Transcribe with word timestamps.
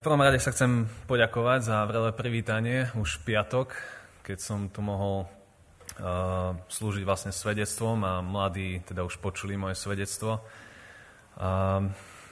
V 0.00 0.08
prvom 0.08 0.24
rade 0.24 0.40
sa 0.40 0.56
chcem 0.56 0.88
poďakovať 1.04 1.60
za 1.60 1.84
vrele 1.84 2.08
privítanie 2.16 2.88
už 2.96 3.20
piatok, 3.20 3.76
keď 4.24 4.38
som 4.40 4.72
tu 4.72 4.80
mohol 4.80 5.28
uh, 5.28 6.56
slúžiť 6.72 7.04
vlastne 7.04 7.36
svedectvom 7.36 8.00
a 8.08 8.24
mladí 8.24 8.80
teda 8.88 9.04
už 9.04 9.20
počuli 9.20 9.60
moje 9.60 9.76
svedectvo. 9.76 10.40
Uh, 11.36 11.84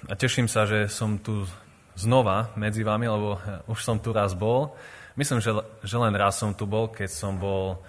a 0.09 0.12
teším 0.17 0.49
sa, 0.49 0.65
že 0.65 0.89
som 0.89 1.21
tu 1.21 1.45
znova 1.93 2.57
medzi 2.57 2.81
vami, 2.81 3.04
lebo 3.04 3.37
už 3.69 3.85
som 3.85 4.00
tu 4.00 4.16
raz 4.16 4.32
bol. 4.32 4.73
Myslím, 5.21 5.45
že, 5.45 5.53
že 5.85 6.00
len 6.00 6.16
raz 6.16 6.41
som 6.41 6.57
tu 6.57 6.64
bol, 6.64 6.89
keď 6.89 7.12
som 7.12 7.37
bol, 7.37 7.85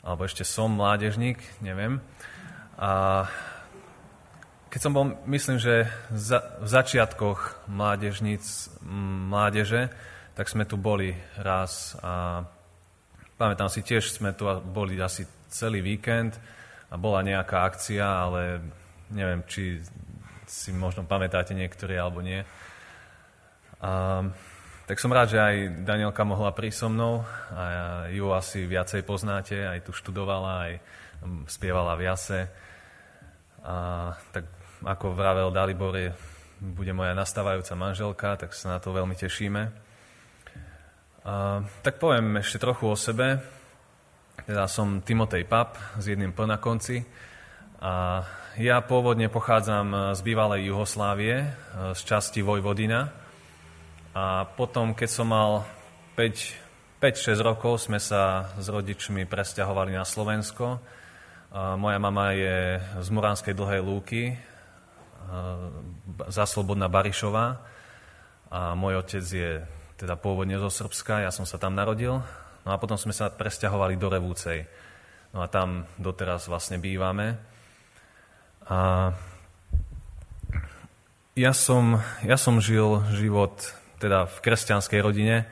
alebo 0.00 0.24
ešte 0.24 0.48
som 0.48 0.72
mládežník, 0.72 1.44
neviem. 1.60 2.00
A 2.80 3.28
keď 4.74 4.80
som 4.82 4.90
bol, 4.90 5.14
myslím, 5.30 5.62
že 5.62 5.86
za, 6.10 6.58
v 6.58 6.66
začiatkoch 6.66 7.70
mládežníc, 7.70 8.74
mládeže, 9.30 9.86
tak 10.34 10.50
sme 10.50 10.66
tu 10.66 10.74
boli 10.74 11.14
raz 11.38 11.94
a 12.02 12.42
pamätám 13.38 13.70
si 13.70 13.86
tiež, 13.86 14.10
sme 14.10 14.34
tu 14.34 14.50
boli 14.66 14.98
asi 14.98 15.30
celý 15.46 15.78
víkend 15.78 16.34
a 16.90 16.98
bola 16.98 17.22
nejaká 17.22 17.70
akcia, 17.70 18.02
ale 18.02 18.66
neviem, 19.14 19.46
či 19.46 19.78
si 20.50 20.74
možno 20.74 21.06
pamätáte 21.06 21.54
niektorí 21.54 21.94
alebo 21.94 22.18
nie. 22.18 22.42
A, 23.78 24.26
tak 24.90 24.98
som 24.98 25.14
rád, 25.14 25.30
že 25.30 25.38
aj 25.38 25.86
Danielka 25.86 26.26
mohla 26.26 26.50
prísť 26.50 26.78
so 26.82 26.88
mnou 26.90 27.22
a 27.54 27.62
ju 28.10 28.26
asi 28.34 28.66
viacej 28.66 29.06
poznáte, 29.06 29.54
aj 29.54 29.86
tu 29.86 29.94
študovala, 29.94 30.66
aj 30.66 30.72
spievala 31.46 31.94
v 31.94 32.10
jase. 32.10 32.50
A, 33.62 34.10
tak 34.34 34.50
ako 34.82 35.14
vravel 35.14 35.54
Dalibor, 35.54 35.94
je, 35.94 36.10
bude 36.58 36.90
moja 36.90 37.14
nastávajúca 37.14 37.78
manželka, 37.78 38.34
tak 38.34 38.50
sa 38.56 38.74
na 38.74 38.78
to 38.82 38.90
veľmi 38.90 39.14
tešíme. 39.14 39.62
A, 41.22 41.62
tak 41.86 42.02
poviem 42.02 42.42
ešte 42.42 42.58
trochu 42.58 42.90
o 42.90 42.96
sebe. 42.98 43.38
Teda 44.44 44.66
som 44.66 44.98
Timotej 45.00 45.46
Pap 45.46 45.78
s 45.96 46.10
jedným 46.10 46.34
P 46.34 46.42
na 46.44 46.58
konci. 46.58 47.06
A 47.80 48.24
ja 48.60 48.82
pôvodne 48.82 49.26
pochádzam 49.30 50.14
z 50.14 50.20
bývalej 50.22 50.70
Juhoslávie, 50.70 51.48
z 51.94 52.00
časti 52.06 52.38
Vojvodina. 52.44 53.10
A 54.14 54.46
potom, 54.46 54.94
keď 54.94 55.10
som 55.10 55.26
mal 55.32 55.66
5-6 56.14 57.34
rokov, 57.42 57.82
sme 57.82 57.98
sa 57.98 58.54
s 58.54 58.70
rodičmi 58.70 59.26
presťahovali 59.26 59.96
na 59.96 60.06
Slovensko. 60.06 60.78
A 61.54 61.74
moja 61.74 61.98
mama 61.98 62.30
je 62.30 62.78
z 62.78 63.08
Muránskej 63.10 63.54
dlhej 63.58 63.82
lúky, 63.82 64.22
Zaslobodná 66.30 66.88
Barišová 66.88 67.60
a 68.50 68.74
môj 68.78 69.02
otec 69.02 69.24
je 69.24 69.50
teda 69.98 70.18
pôvodne 70.18 70.58
zo 70.58 70.70
Srbska, 70.70 71.24
ja 71.24 71.30
som 71.30 71.46
sa 71.46 71.58
tam 71.58 71.74
narodil. 71.74 72.20
No 72.64 72.70
a 72.72 72.80
potom 72.80 72.96
sme 72.96 73.12
sa 73.12 73.28
presťahovali 73.28 74.00
do 74.00 74.08
Revúcej. 74.08 74.64
No 75.36 75.44
a 75.44 75.50
tam 75.50 75.84
doteraz 76.00 76.48
vlastne 76.48 76.80
bývame. 76.80 77.36
A 78.64 79.12
ja 81.34 81.52
som, 81.52 82.00
ja 82.22 82.38
som 82.38 82.62
žil 82.62 83.02
život 83.12 83.52
teda 83.98 84.30
v 84.30 84.36
kresťanskej 84.38 85.00
rodine. 85.02 85.44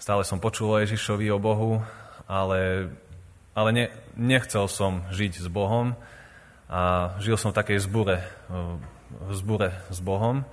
Stále 0.00 0.24
som 0.24 0.42
počul 0.42 0.72
o 0.72 0.80
Ježišovi, 0.80 1.28
o 1.30 1.38
Bohu, 1.38 1.84
ale, 2.24 2.90
ale 3.52 3.68
ne, 3.70 3.84
nechcel 4.16 4.66
som 4.66 5.04
žiť 5.12 5.44
s 5.44 5.48
Bohom 5.52 5.94
a 6.68 7.14
žil 7.20 7.36
som 7.36 7.52
v 7.52 7.58
takej 7.60 7.78
zbure 7.84 8.24
v 9.10 9.32
zbure 9.32 9.70
s 9.88 9.98
Bohom. 10.04 10.44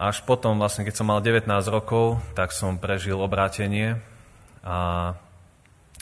Až 0.00 0.24
potom, 0.24 0.56
vlastne, 0.56 0.88
keď 0.88 0.94
som 0.96 1.12
mal 1.12 1.20
19 1.20 1.44
rokov, 1.68 2.24
tak 2.32 2.56
som 2.56 2.80
prežil 2.80 3.20
obrátenie 3.20 4.00
a, 4.64 5.12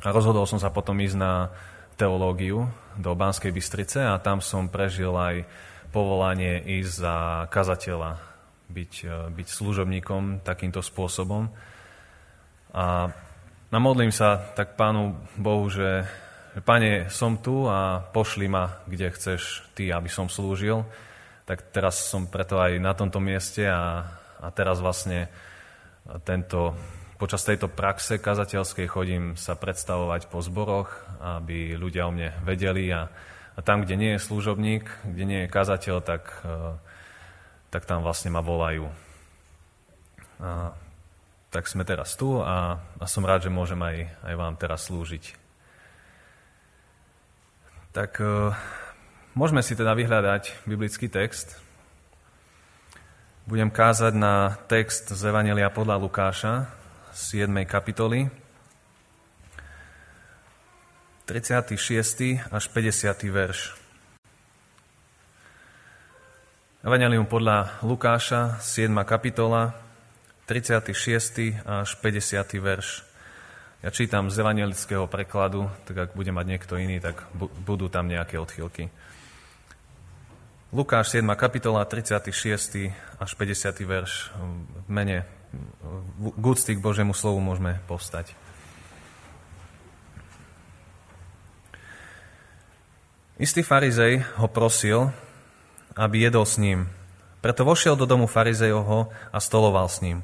a 0.07 0.09
rozhodol 0.15 0.47
som 0.47 0.63
sa 0.63 0.71
potom 0.71 0.95
ísť 1.03 1.19
na 1.19 1.51
teológiu 1.99 2.71
do 2.95 3.11
Banskej 3.19 3.51
Bystrice 3.51 4.07
a 4.07 4.23
tam 4.23 4.39
som 4.39 4.71
prežil 4.71 5.11
aj 5.11 5.43
povolanie 5.91 6.63
ísť 6.79 6.93
za 6.95 7.17
kazateľa, 7.51 8.23
byť, 8.71 8.93
e, 9.03 9.15
byť 9.35 9.49
služobníkom 9.51 10.47
takýmto 10.47 10.79
spôsobom. 10.79 11.51
A 12.71 13.11
namodlím 13.75 14.15
sa 14.15 14.55
tak 14.55 14.79
Pánu 14.79 15.19
Bohu, 15.35 15.67
že, 15.67 16.07
že 16.55 16.61
Pane, 16.63 17.11
som 17.11 17.35
tu 17.41 17.67
a 17.67 17.99
pošli 17.99 18.47
ma, 18.47 18.79
kde 18.87 19.11
chceš 19.11 19.67
Ty, 19.75 19.99
aby 19.99 20.07
som 20.07 20.31
slúžil 20.31 20.87
tak 21.49 21.73
teraz 21.73 21.97
som 21.97 22.29
preto 22.29 22.61
aj 22.61 22.77
na 22.77 22.93
tomto 22.93 23.25
mieste 23.25 23.65
a, 23.65 24.05
a 24.37 24.53
teraz 24.53 24.85
vlastne 24.85 25.33
tento, 26.29 26.77
počas 27.17 27.41
tejto 27.41 27.73
praxe 27.73 28.21
kazateľskej 28.21 28.85
chodím 28.85 29.25
sa 29.33 29.57
predstavovať 29.57 30.29
po 30.29 30.45
zboroch, 30.45 30.93
aby 31.25 31.73
ľudia 31.73 32.05
o 32.05 32.13
mne 32.13 32.37
vedeli 32.45 32.93
a, 32.93 33.09
a 33.57 33.61
tam, 33.65 33.81
kde 33.81 33.97
nie 33.97 34.11
je 34.17 34.25
služobník, 34.29 34.85
kde 35.09 35.25
nie 35.25 35.41
je 35.45 35.53
kazateľ, 35.53 36.05
tak, 36.05 36.29
e, 36.45 36.77
tak 37.73 37.89
tam 37.89 38.05
vlastne 38.05 38.29
ma 38.29 38.45
volajú. 38.45 38.85
A, 40.45 40.77
tak 41.49 41.65
sme 41.65 41.89
teraz 41.89 42.13
tu 42.13 42.45
a, 42.45 42.77
a 43.01 43.05
som 43.09 43.25
rád, 43.25 43.49
že 43.49 43.57
môžem 43.57 43.81
aj, 43.81 44.05
aj 44.21 44.35
vám 44.37 44.55
teraz 44.61 44.85
slúžiť. 44.93 45.33
Tak 47.97 48.21
e, 48.21 48.53
Môžeme 49.39 49.63
si 49.63 49.79
teda 49.79 49.95
vyhľadať 49.95 50.67
biblický 50.67 51.07
text. 51.07 51.55
Budem 53.47 53.71
kázať 53.71 54.11
na 54.19 54.59
text 54.67 55.15
z 55.15 55.23
Evangelia 55.31 55.71
podľa 55.71 55.95
Lukáša, 55.95 56.67
7. 57.15 57.47
kapitoly, 57.63 58.27
36. 61.31 62.51
až 62.51 62.65
50. 62.67 63.31
verš. 63.31 63.79
Evangelium 66.83 67.31
podľa 67.31 67.79
Lukáša, 67.87 68.59
7. 68.59 68.91
kapitola, 69.07 69.71
36. 70.51 71.63
až 71.63 71.95
50. 71.95 72.59
verš. 72.59 73.07
Ja 73.87 73.95
čítam 73.95 74.35
z 74.35 74.43
evangelického 74.43 75.07
prekladu, 75.07 75.71
tak 75.87 76.11
ak 76.11 76.19
bude 76.19 76.35
mať 76.35 76.47
niekto 76.59 76.75
iný, 76.75 76.99
tak 76.99 77.23
budú 77.39 77.87
tam 77.87 78.11
nejaké 78.11 78.35
odchylky. 78.35 78.91
Lukáš 80.69 81.17
7. 81.17 81.25
kapitola, 81.33 81.81
36. 81.81 82.93
až 83.17 83.31
50. 83.41 83.89
verš. 83.89 84.29
V 84.85 84.89
mene 84.93 85.25
v 86.21 86.45
úcty 86.45 86.77
k 86.77 86.85
Božiemu 86.85 87.17
slovu 87.17 87.41
môžeme 87.41 87.81
povstať. 87.89 88.37
Istý 93.41 93.65
farizej 93.65 94.29
ho 94.37 94.45
prosil, 94.53 95.09
aby 95.97 96.29
jedol 96.29 96.45
s 96.45 96.61
ním. 96.61 96.93
Preto 97.41 97.65
vošiel 97.65 97.97
do 97.97 98.05
domu 98.05 98.29
farizejovho 98.29 99.09
a 99.33 99.39
stoloval 99.41 99.89
s 99.89 100.05
ním. 100.05 100.21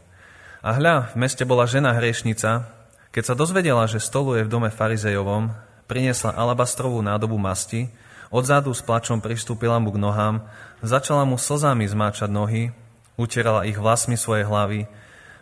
A 0.60 0.76
hľa, 0.76 1.16
v 1.16 1.24
meste 1.24 1.48
bola 1.48 1.64
žena 1.64 1.96
hriešnica, 1.96 2.68
keď 3.16 3.32
sa 3.32 3.32
dozvedela, 3.32 3.88
že 3.88 3.96
stoluje 3.96 4.44
v 4.44 4.52
dome 4.52 4.68
farizejovom, 4.68 5.56
priniesla 5.88 6.36
alabastrovú 6.36 7.00
nádobu 7.00 7.40
masti, 7.40 7.88
Odzadu 8.34 8.74
s 8.74 8.82
plačom 8.82 9.22
pristúpila 9.22 9.78
mu 9.78 9.94
k 9.94 10.02
nohám, 10.02 10.42
začala 10.82 11.22
mu 11.22 11.38
slzami 11.38 11.86
zmáčať 11.86 12.26
nohy, 12.26 12.74
utierala 13.14 13.62
ich 13.62 13.78
vlasmi 13.78 14.18
svojej 14.18 14.42
hlavy, 14.42 14.90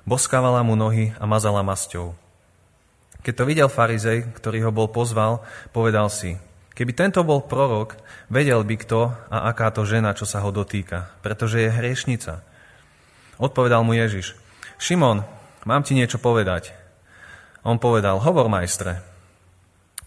boskávala 0.05 0.61
mu 0.61 0.77
nohy 0.77 1.17
a 1.17 1.25
mazala 1.25 1.65
masťou. 1.65 2.13
Keď 3.25 3.33
to 3.33 3.49
videl 3.49 3.73
farizej, 3.73 4.29
ktorý 4.37 4.69
ho 4.69 4.73
bol 4.77 4.93
pozval, 4.93 5.41
povedal 5.73 6.13
si, 6.13 6.37
keby 6.77 6.93
tento 6.93 7.25
bol 7.25 7.41
prorok, 7.41 7.97
vedel 8.29 8.61
by 8.61 8.77
kto 8.77 9.09
a 9.09 9.49
aká 9.49 9.73
to 9.73 9.89
žena, 9.89 10.13
čo 10.13 10.29
sa 10.29 10.45
ho 10.45 10.53
dotýka, 10.53 11.17
pretože 11.25 11.65
je 11.65 11.73
hriešnica. 11.73 12.45
Odpovedal 13.41 13.89
mu 13.89 13.97
Ježiš, 13.97 14.37
Šimon, 14.77 15.25
mám 15.65 15.81
ti 15.81 15.97
niečo 15.97 16.21
povedať. 16.21 16.77
On 17.65 17.81
povedal, 17.81 18.21
hovor 18.21 18.53
majstre. 18.53 19.01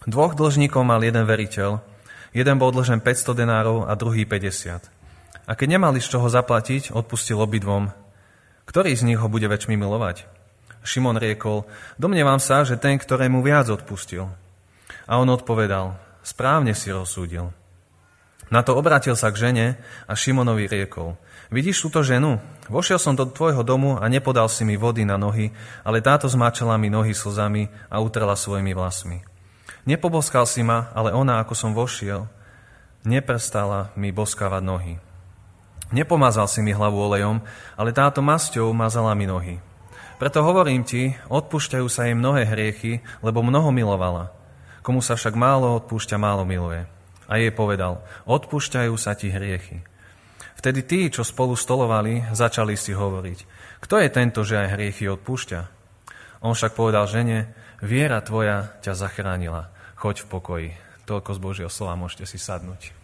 Dvoch 0.06 0.38
dlžníkov 0.38 0.86
mal 0.86 1.02
jeden 1.02 1.26
veriteľ, 1.26 1.95
Jeden 2.36 2.60
bol 2.60 2.68
dlžen 2.68 3.00
500 3.00 3.32
denárov 3.32 3.88
a 3.88 3.96
druhý 3.96 4.28
50. 4.28 4.92
A 5.48 5.52
keď 5.56 5.80
nemali 5.80 6.04
z 6.04 6.12
čoho 6.12 6.28
zaplatiť, 6.28 6.92
odpustil 6.92 7.40
obidvom. 7.40 7.88
Ktorý 8.68 8.92
z 8.92 9.08
nich 9.08 9.16
ho 9.16 9.24
bude 9.32 9.48
väčšmi 9.48 9.72
milovať? 9.80 10.28
Šimon 10.84 11.16
riekol, 11.16 11.64
domnievam 11.96 12.36
sa, 12.36 12.60
že 12.68 12.76
ten, 12.76 13.00
ktorému 13.00 13.40
viac 13.40 13.72
odpustil. 13.72 14.28
A 15.08 15.12
on 15.16 15.32
odpovedal, 15.32 15.96
správne 16.20 16.76
si 16.76 16.92
rozsúdil. 16.92 17.56
Na 18.52 18.60
to 18.60 18.76
obratil 18.76 19.16
sa 19.16 19.32
k 19.32 19.48
žene 19.48 19.66
a 20.04 20.12
Šimonovi 20.12 20.68
riekol, 20.68 21.16
vidíš 21.48 21.88
túto 21.88 22.04
ženu? 22.04 22.36
Vošiel 22.68 23.00
som 23.00 23.16
do 23.16 23.24
tvojho 23.26 23.64
domu 23.64 23.96
a 23.96 24.04
nepodal 24.12 24.52
si 24.52 24.62
mi 24.62 24.76
vody 24.76 25.08
na 25.08 25.16
nohy, 25.16 25.56
ale 25.82 26.04
táto 26.04 26.28
zmáčala 26.28 26.76
mi 26.76 26.92
nohy 26.92 27.16
slzami 27.16 27.72
a 27.88 27.96
utrela 27.98 28.36
svojimi 28.38 28.76
vlasmi. 28.76 29.35
Nepoboskal 29.86 30.50
si 30.50 30.66
ma, 30.66 30.90
ale 30.92 31.14
ona, 31.14 31.38
ako 31.38 31.54
som 31.54 31.70
vošiel, 31.70 32.26
neprestala 33.06 33.94
mi 33.94 34.10
boskávať 34.10 34.62
nohy. 34.66 34.94
Nepomazal 35.94 36.50
si 36.50 36.58
mi 36.66 36.74
hlavu 36.74 36.98
olejom, 36.98 37.38
ale 37.78 37.94
táto 37.94 38.18
masťou 38.18 38.74
mazala 38.74 39.14
mi 39.14 39.30
nohy. 39.30 39.62
Preto 40.18 40.42
hovorím 40.42 40.82
ti, 40.82 41.14
odpúšťajú 41.30 41.86
sa 41.86 42.10
jej 42.10 42.18
mnohé 42.18 42.50
hriechy, 42.50 42.98
lebo 43.22 43.46
mnoho 43.46 43.70
milovala. 43.70 44.34
Komu 44.82 44.98
sa 44.98 45.14
však 45.14 45.38
málo 45.38 45.78
odpúšťa, 45.78 46.18
málo 46.18 46.42
miluje. 46.42 46.82
A 47.30 47.38
jej 47.38 47.54
povedal, 47.54 48.02
odpúšťajú 48.26 48.94
sa 48.98 49.14
ti 49.14 49.30
hriechy. 49.30 49.86
Vtedy 50.58 50.82
tí, 50.82 51.00
čo 51.12 51.22
spolu 51.22 51.54
stolovali, 51.54 52.26
začali 52.34 52.74
si 52.74 52.90
hovoriť, 52.90 53.38
kto 53.84 54.02
je 54.02 54.08
tento, 54.10 54.40
že 54.42 54.56
aj 54.56 54.72
hriechy 54.74 55.06
odpúšťa? 55.06 55.60
On 56.42 56.56
však 56.56 56.74
povedal 56.74 57.06
žene, 57.06 57.52
viera 57.84 58.18
tvoja 58.24 58.74
ťa 58.80 58.96
zachránila, 58.96 59.68
choď 60.06 60.22
v 60.22 60.30
pokoji. 60.30 60.68
Toľko 61.10 61.30
z 61.34 61.40
Božieho 61.42 61.66
slova, 61.66 61.98
môžete 61.98 62.30
si 62.30 62.38
sadnúť. 62.38 62.94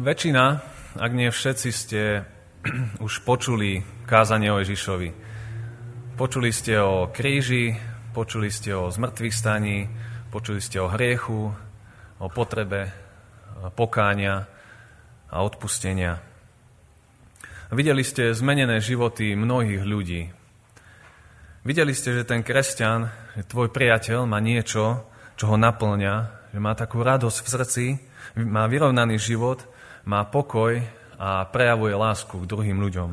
Väčšina, 0.00 0.64
ak 0.96 1.12
nie 1.12 1.28
všetci, 1.28 1.68
ste 1.68 2.24
už 3.04 3.20
počuli 3.28 3.84
kázanie 4.08 4.48
o 4.48 4.56
Ježišovi. 4.64 5.12
Počuli 6.16 6.48
ste 6.56 6.80
o 6.80 7.12
kríži, 7.12 7.76
počuli 8.16 8.48
ste 8.48 8.72
o 8.72 8.88
zmrtvých 8.88 9.36
staní, 9.36 9.92
počuli 10.32 10.64
ste 10.64 10.80
o 10.80 10.88
hriechu, 10.88 11.52
o 12.16 12.26
potrebe 12.32 12.88
pokáňa 13.76 14.48
a 15.28 15.36
odpustenia. 15.44 16.29
Videli 17.70 18.02
ste 18.02 18.34
zmenené 18.34 18.82
životy 18.82 19.38
mnohých 19.38 19.82
ľudí. 19.86 20.22
Videli 21.62 21.94
ste, 21.94 22.18
že 22.18 22.26
ten 22.26 22.42
kresťan, 22.42 23.06
že 23.38 23.46
tvoj 23.46 23.70
priateľ 23.70 24.26
má 24.26 24.42
niečo, 24.42 25.06
čo 25.38 25.54
ho 25.54 25.56
naplňa, 25.56 26.14
že 26.50 26.58
má 26.58 26.74
takú 26.74 27.00
radosť 27.06 27.38
v 27.40 27.48
srdci, 27.48 27.84
má 28.42 28.66
vyrovnaný 28.66 29.22
život 29.22 29.62
má 30.04 30.24
pokoj 30.24 30.80
a 31.20 31.44
prejavuje 31.48 31.92
lásku 31.92 32.32
k 32.32 32.48
druhým 32.48 32.80
ľuďom. 32.80 33.10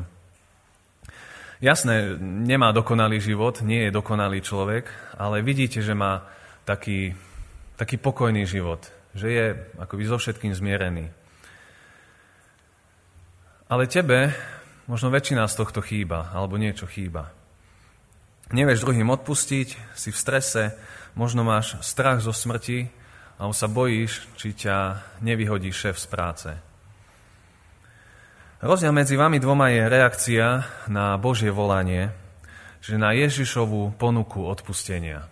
Jasné, 1.58 2.14
nemá 2.22 2.70
dokonalý 2.70 3.18
život, 3.18 3.62
nie 3.66 3.86
je 3.86 3.94
dokonalý 3.94 4.42
človek, 4.46 4.86
ale 5.18 5.42
vidíte, 5.42 5.82
že 5.82 5.90
má 5.90 6.22
taký, 6.62 7.18
taký 7.74 7.98
pokojný 7.98 8.46
život, 8.46 8.86
že 9.14 9.26
je 9.26 9.46
akoby 9.82 10.02
so 10.06 10.22
všetkým 10.22 10.54
zmierený. 10.54 11.10
Ale 13.68 13.84
tebe 13.84 14.32
možno 14.88 15.12
väčšina 15.12 15.44
z 15.44 15.60
tohto 15.60 15.84
chýba, 15.84 16.32
alebo 16.32 16.56
niečo 16.56 16.88
chýba. 16.88 17.28
Nevieš 18.48 18.80
druhým 18.80 19.12
odpustiť, 19.12 19.92
si 19.92 20.08
v 20.08 20.16
strese, 20.16 20.72
možno 21.12 21.44
máš 21.44 21.76
strach 21.84 22.24
zo 22.24 22.32
smrti, 22.32 22.88
alebo 23.36 23.52
sa 23.52 23.68
bojíš, 23.68 24.24
či 24.40 24.56
ťa 24.56 25.04
nevyhodí 25.20 25.68
šéf 25.68 26.00
z 26.00 26.06
práce. 26.08 26.50
Rozdiel 28.64 28.90
medzi 28.90 29.20
vami 29.20 29.36
dvoma 29.36 29.68
je 29.68 29.84
reakcia 29.84 30.46
na 30.88 31.20
Božie 31.20 31.52
volanie, 31.52 32.08
že 32.80 32.96
na 32.96 33.12
Ježišovú 33.12 34.00
ponuku 34.00 34.48
odpustenia. 34.48 35.28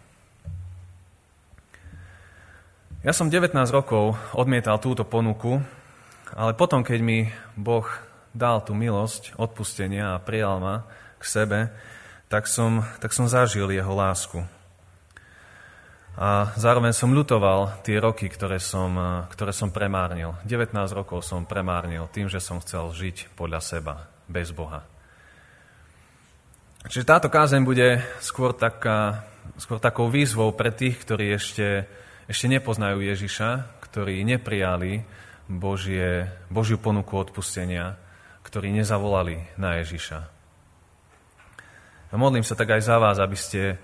Ja 3.00 3.16
som 3.16 3.32
19 3.32 3.56
rokov 3.72 4.12
odmietal 4.36 4.76
túto 4.76 5.08
ponuku, 5.08 5.64
ale 6.36 6.52
potom, 6.52 6.84
keď 6.84 7.00
mi 7.00 7.32
Boh 7.56 7.86
dal 8.36 8.60
tú 8.60 8.76
milosť 8.76 9.40
odpustenia 9.40 10.12
a 10.12 10.22
prijal 10.22 10.60
ma 10.60 10.84
k 11.16 11.24
sebe, 11.24 11.58
tak 12.28 12.44
som, 12.44 12.84
tak 13.00 13.16
som 13.16 13.24
zažil 13.24 13.72
jeho 13.72 13.96
lásku. 13.96 14.44
A 16.16 16.52
zároveň 16.56 16.96
som 16.96 17.12
ľutoval 17.12 17.84
tie 17.84 18.00
roky, 18.00 18.28
ktoré 18.32 18.56
som, 18.56 18.96
ktoré 19.28 19.52
som 19.52 19.68
premárnil. 19.68 20.32
19 20.48 20.72
rokov 20.96 21.20
som 21.24 21.44
premárnil 21.44 22.08
tým, 22.08 22.28
že 22.28 22.40
som 22.40 22.60
chcel 22.60 22.88
žiť 22.88 23.36
podľa 23.36 23.60
seba, 23.60 24.08
bez 24.24 24.48
Boha. 24.52 24.84
Čiže 26.88 27.04
táto 27.04 27.28
kázeň 27.28 27.62
bude 27.66 28.00
skôr, 28.22 28.56
taká, 28.56 29.28
skôr 29.60 29.76
takou 29.76 30.08
výzvou 30.08 30.56
pre 30.56 30.72
tých, 30.72 30.96
ktorí 31.04 31.36
ešte, 31.36 31.84
ešte 32.30 32.46
nepoznajú 32.48 33.02
Ježiša, 33.02 33.82
ktorí 33.84 34.24
neprijali 34.24 35.04
Božie, 35.50 36.32
Božiu 36.48 36.80
ponuku 36.80 37.12
odpustenia, 37.12 37.98
ktorí 38.46 38.70
nezavolali 38.70 39.42
na 39.58 39.82
Ježiša. 39.82 40.18
A 42.06 42.14
modlím 42.14 42.46
sa 42.46 42.54
tak 42.54 42.78
aj 42.78 42.82
za 42.86 42.96
vás, 43.02 43.18
aby 43.18 43.34
ste 43.34 43.74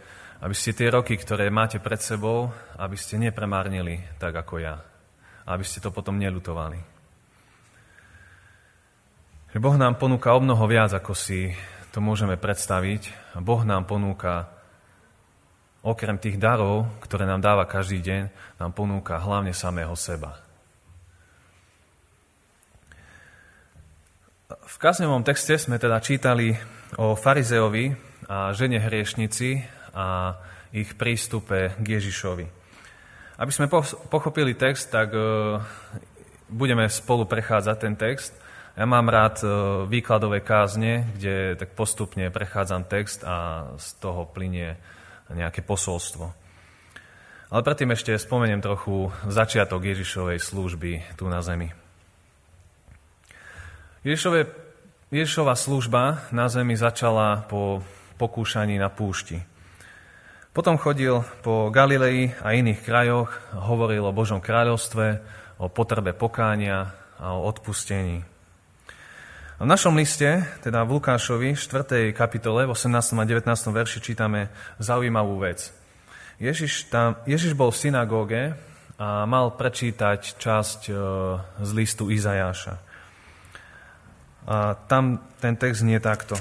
aby 0.43 0.59
ste 0.59 0.75
tie 0.75 0.91
roky, 0.91 1.15
ktoré 1.15 1.55
máte 1.55 1.79
pred 1.79 2.03
sebou, 2.03 2.51
aby 2.75 2.99
ste 2.99 3.15
nepremárnili 3.15 4.03
tak 4.19 4.35
ako 4.35 4.59
ja. 4.59 4.83
Aby 5.47 5.63
ste 5.63 5.79
to 5.79 5.95
potom 5.95 6.19
nelutovali. 6.19 6.83
Boh 9.55 9.77
nám 9.79 10.03
ponúka 10.03 10.35
o 10.35 10.43
mnoho 10.43 10.67
viac, 10.67 10.91
ako 10.91 11.15
si 11.15 11.55
to 11.95 12.03
môžeme 12.03 12.35
predstaviť. 12.35 13.37
Boh 13.39 13.63
nám 13.63 13.87
ponúka, 13.87 14.51
okrem 15.87 16.19
tých 16.19 16.43
darov, 16.43 16.91
ktoré 16.99 17.23
nám 17.23 17.39
dáva 17.39 17.63
každý 17.63 18.03
deň, 18.03 18.23
nám 18.59 18.75
ponúka 18.75 19.23
hlavne 19.23 19.55
samého 19.55 19.95
seba. 19.95 20.42
V 24.73 24.81
kaznevom 24.81 25.21
texte 25.21 25.61
sme 25.61 25.77
teda 25.77 26.01
čítali 26.01 26.57
o 26.97 27.13
farizeovi 27.13 27.93
a 28.25 28.57
žene 28.57 28.81
hriešnici 28.81 29.61
a 29.93 30.33
ich 30.73 30.97
prístupe 30.97 31.77
k 31.77 31.87
Ježišovi. 32.01 32.49
Aby 33.37 33.53
sme 33.53 33.69
pochopili 34.09 34.57
text, 34.57 34.89
tak 34.89 35.13
e, 35.13 35.21
budeme 36.49 36.89
spolu 36.89 37.29
prechádzať 37.29 37.77
ten 37.77 38.01
text. 38.01 38.33
Ja 38.73 38.89
mám 38.89 39.13
rád 39.13 39.45
e, 39.45 39.47
výkladové 39.93 40.41
kázne, 40.41 41.05
kde 41.21 41.61
tak 41.61 41.77
postupne 41.77 42.33
prechádzam 42.33 42.89
text 42.89 43.29
a 43.29 43.69
z 43.77 44.01
toho 44.01 44.25
plinie 44.25 44.81
nejaké 45.29 45.61
posolstvo. 45.61 46.33
Ale 47.53 47.61
predtým 47.61 47.93
ešte 47.93 48.17
spomeniem 48.17 48.65
trochu 48.65 49.13
začiatok 49.29 49.85
Ježišovej 49.85 50.41
služby 50.41 51.21
tu 51.21 51.29
na 51.29 51.45
zemi. 51.45 51.69
Ježišové, 54.03 54.62
Ježišova 55.13 55.53
služba 55.61 56.25
na 56.33 56.49
zemi 56.49 56.73
začala 56.73 57.45
po 57.45 57.85
pokúšaní 58.17 58.81
na 58.81 58.89
púšti. 58.89 59.45
Potom 60.57 60.81
chodil 60.81 61.21
po 61.45 61.69
Galilei 61.69 62.33
a 62.41 62.57
iných 62.57 62.81
krajoch, 62.81 63.29
hovoril 63.53 64.09
o 64.09 64.17
Božom 64.17 64.41
kráľovstve, 64.41 65.21
o 65.61 65.69
potrebe 65.69 66.17
pokánia 66.17 66.97
a 67.21 67.37
o 67.37 67.45
odpustení. 67.45 68.25
v 69.61 69.67
našom 69.69 70.01
liste, 70.01 70.49
teda 70.65 70.81
v 70.89 70.97
Lukášovi, 70.97 71.61
4. 71.61 72.17
kapitole, 72.17 72.65
v 72.65 72.73
18. 72.73 73.13
a 73.13 73.25
19. 73.29 73.45
verši 73.69 74.01
čítame 74.01 74.49
zaujímavú 74.81 75.45
vec. 75.45 75.77
Ježiš, 76.41 76.89
tam, 76.89 77.21
Ježiš 77.29 77.53
bol 77.53 77.69
v 77.69 77.77
synagóge 77.85 78.43
a 78.97 79.29
mal 79.29 79.53
prečítať 79.61 80.41
časť 80.41 80.81
e, 80.89 80.93
z 81.61 81.71
listu 81.77 82.09
Izajáša. 82.09 82.92
A 84.47 84.75
tam 84.91 85.23
ten 85.39 85.55
text 85.55 85.87
nie 85.87 85.99
takto. 86.03 86.35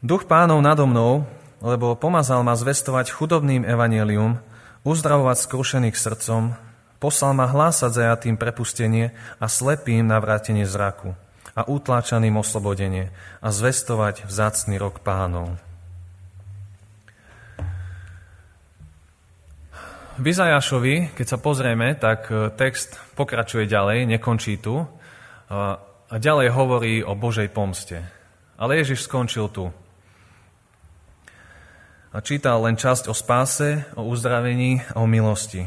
Duch 0.00 0.24
pánov 0.24 0.64
nado 0.64 0.88
mnou, 0.88 1.28
lebo 1.60 1.92
pomazal 1.92 2.40
ma 2.40 2.56
zvestovať 2.56 3.12
chudobným 3.12 3.68
evanelium, 3.68 4.40
uzdravovať 4.80 5.36
skrušených 5.44 5.96
srdcom, 5.96 6.56
poslal 6.96 7.36
ma 7.36 7.44
hlásať 7.44 7.90
zajatým 7.92 8.40
prepustenie 8.40 9.12
a 9.36 9.46
slepým 9.48 10.08
navrátenie 10.08 10.64
zraku 10.64 11.12
a 11.52 11.66
utláčaným 11.68 12.40
oslobodenie 12.40 13.12
a 13.44 13.48
zvestovať 13.52 14.24
vzácný 14.24 14.80
rok 14.80 15.04
pánov. 15.04 15.58
V 20.20 20.28
keď 21.16 21.26
sa 21.28 21.40
pozrieme, 21.40 21.96
tak 21.96 22.28
e, 22.28 22.52
text 22.52 23.00
pokračuje 23.16 23.64
ďalej, 23.64 24.04
nekončí 24.04 24.60
tu 24.60 24.84
a 25.50 26.14
ďalej 26.14 26.48
hovorí 26.54 26.94
o 27.02 27.18
Božej 27.18 27.50
pomste. 27.50 28.06
Ale 28.54 28.78
Ježiš 28.78 29.10
skončil 29.10 29.50
tu 29.50 29.74
a 32.10 32.18
čítal 32.18 32.62
len 32.66 32.74
časť 32.74 33.06
o 33.06 33.14
spáse, 33.14 33.86
o 33.94 34.02
uzdravení 34.06 34.82
a 34.94 35.02
o 35.02 35.06
milosti. 35.06 35.66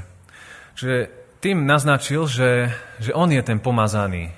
Čiže 0.75 0.97
tým 1.39 1.67
naznačil, 1.67 2.27
že, 2.27 2.71
že 2.99 3.11
on 3.15 3.31
je 3.31 3.43
ten 3.43 3.59
pomazaný, 3.59 4.31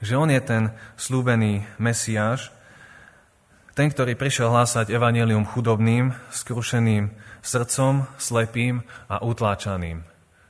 že 0.00 0.16
on 0.16 0.28
je 0.28 0.40
ten 0.40 0.72
slúbený 0.96 1.64
Mesiáš, 1.80 2.52
ten, 3.76 3.92
ktorý 3.92 4.16
prišiel 4.16 4.48
hlásať 4.48 4.88
evanelium 4.88 5.44
chudobným, 5.44 6.16
skrušeným 6.32 7.12
srdcom, 7.44 8.08
slepým 8.16 8.80
a 9.12 9.20
utláčaným. 9.20 10.00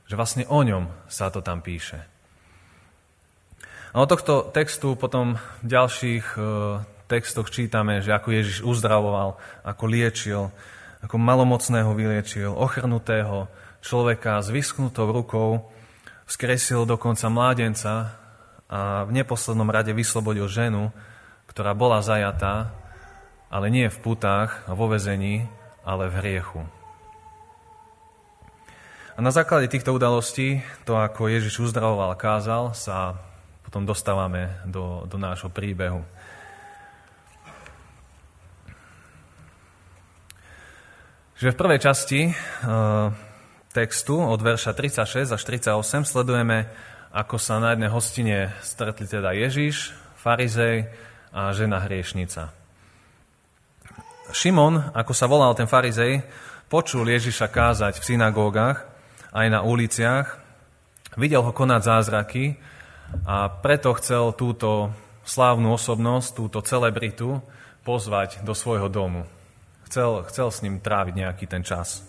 Že 0.07 0.15
vlastne 0.15 0.43
o 0.47 0.63
ňom 0.63 0.87
sa 1.11 1.27
to 1.27 1.43
tam 1.43 1.59
píše. 1.59 2.16
A 3.95 4.03
od 4.03 4.09
tohto 4.11 4.47
textu 4.51 4.99
potom 4.99 5.39
v 5.63 5.67
ďalších 5.67 6.25
e, 6.35 6.39
textoch 7.07 7.47
čítame, 7.47 8.03
že 8.03 8.11
ako 8.11 8.29
Ježiš 8.35 8.57
uzdravoval, 8.67 9.39
ako 9.63 9.83
liečil, 9.87 10.51
ako 10.99 11.15
malomocného 11.15 11.95
vyliečil, 11.95 12.51
ochrnutého 12.51 13.47
človeka 13.79 14.43
s 14.43 14.51
vyschnutou 14.51 15.07
rukou, 15.15 15.71
skresil 16.27 16.83
dokonca 16.83 17.31
mládenca 17.31 18.19
a 18.67 19.07
v 19.07 19.15
neposlednom 19.15 19.71
rade 19.71 19.95
vyslobodil 19.95 20.51
ženu, 20.51 20.91
ktorá 21.47 21.71
bola 21.71 22.03
zajatá, 22.03 22.75
ale 23.47 23.71
nie 23.71 23.87
v 23.87 24.01
putách 24.03 24.67
a 24.67 24.75
vo 24.75 24.91
vezení, 24.91 25.47
ale 25.87 26.11
v 26.11 26.19
hriechu. 26.19 26.61
A 29.15 29.23
na 29.23 29.31
základe 29.33 29.71
týchto 29.71 29.95
udalostí, 29.95 30.61
to 30.85 30.99
ako 30.99 31.31
Ježiš 31.31 31.63
uzdravoval 31.63 32.13
kázal, 32.19 32.75
sa 32.75 33.17
potom 33.67 33.83
dostávame 33.83 34.63
do, 34.63 35.03
do 35.11 35.19
nášho 35.19 35.51
príbehu. 35.51 35.99
Že 41.35 41.51
v 41.51 41.59
prvej 41.59 41.79
časti 41.83 42.21
e, 42.25 42.33
textu 43.75 44.15
od 44.23 44.39
verša 44.39 44.71
36 44.71 45.35
až 45.35 45.41
38 45.43 46.07
sledujeme, 46.07 46.71
ako 47.11 47.35
sa 47.35 47.59
na 47.59 47.75
jednej 47.75 47.91
hostine 47.91 48.55
stretli 48.63 49.03
teda 49.03 49.35
Ježiš, 49.35 49.91
farizej 50.15 50.87
a 51.35 51.51
žena 51.51 51.83
hriešnica. 51.83 52.55
Šimon, 54.31 54.95
ako 54.95 55.11
sa 55.11 55.27
volal 55.27 55.51
ten 55.59 55.67
farizej, 55.67 56.23
počul 56.71 57.03
Ježiša 57.03 57.51
kázať 57.51 57.99
v 57.99 58.07
synagógach 58.15 58.87
aj 59.35 59.47
na 59.51 59.59
uliciach, 59.59 60.39
videl 61.19 61.43
ho 61.43 61.51
konať 61.51 61.81
zázraky 61.83 62.55
a 63.27 63.47
preto 63.49 63.95
chcel 63.95 64.35
túto 64.35 64.91
slávnu 65.27 65.75
osobnosť, 65.75 66.29
túto 66.35 66.59
celebritu 66.63 67.43
pozvať 67.83 68.43
do 68.43 68.55
svojho 68.55 68.87
domu. 68.87 69.27
Chcel, 69.87 70.27
chcel 70.27 70.47
s 70.51 70.59
ním 70.63 70.83
tráviť 70.83 71.15
nejaký 71.15 71.45
ten 71.47 71.63
čas. 71.63 72.03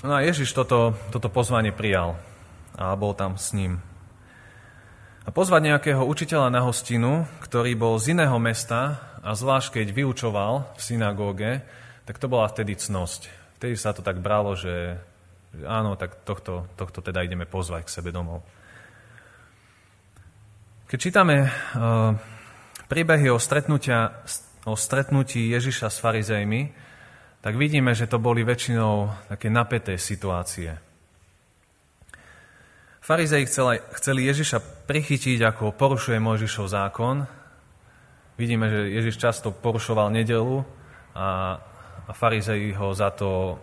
No 0.00 0.16
a 0.16 0.24
Ježiš 0.24 0.54
toto, 0.54 0.96
toto 1.12 1.28
pozvanie 1.28 1.74
prijal 1.74 2.16
a 2.78 2.94
bol 2.94 3.12
tam 3.12 3.36
s 3.36 3.52
ním. 3.52 3.82
A 5.26 5.34
pozvať 5.34 5.68
nejakého 5.68 6.00
učiteľa 6.08 6.48
na 6.48 6.64
hostinu, 6.64 7.28
ktorý 7.44 7.76
bol 7.76 8.00
z 8.00 8.16
iného 8.16 8.40
mesta 8.40 8.96
a 9.20 9.36
zvlášť 9.36 9.82
keď 9.82 9.92
vyučoval 9.92 10.72
v 10.72 10.80
synagóge, 10.80 11.50
tak 12.08 12.16
to 12.16 12.32
bola 12.32 12.48
vtedy 12.48 12.80
cnosť. 12.80 13.28
Vtedy 13.60 13.76
sa 13.76 13.92
to 13.92 14.00
tak 14.00 14.24
bralo, 14.24 14.56
že, 14.56 14.96
áno, 15.68 16.00
tak 16.00 16.24
tohto, 16.24 16.64
tohto 16.80 17.04
teda 17.04 17.20
ideme 17.26 17.44
pozvať 17.44 17.84
k 17.84 17.94
sebe 18.00 18.08
domov. 18.08 18.40
Keď 20.88 20.96
čítame 20.96 21.44
uh, 21.44 22.16
príbehy 22.88 23.28
o 23.28 23.36
o 24.64 24.72
stretnutí 24.72 25.52
Ježiša 25.52 25.92
s 25.92 26.00
farizejmi, 26.00 26.72
tak 27.44 27.60
vidíme, 27.60 27.92
že 27.92 28.08
to 28.08 28.16
boli 28.16 28.40
väčšinou 28.40 29.12
také 29.28 29.52
napäté 29.52 30.00
situácie. 30.00 30.72
Farizei 33.04 33.44
chceli, 33.44 33.84
chceli 34.00 34.32
Ježiša 34.32 34.88
prichytiť, 34.88 35.44
ako 35.44 35.76
porušuje 35.76 36.16
Mojžišov 36.24 36.66
zákon. 36.72 37.28
Vidíme, 38.40 38.72
že 38.72 38.88
Ježiš 38.88 39.20
často 39.20 39.52
porušoval 39.52 40.08
nedelu 40.08 40.64
a, 41.12 41.60
a 42.08 42.10
farizei 42.16 42.72
ho 42.72 42.96
za 42.96 43.12
to... 43.12 43.60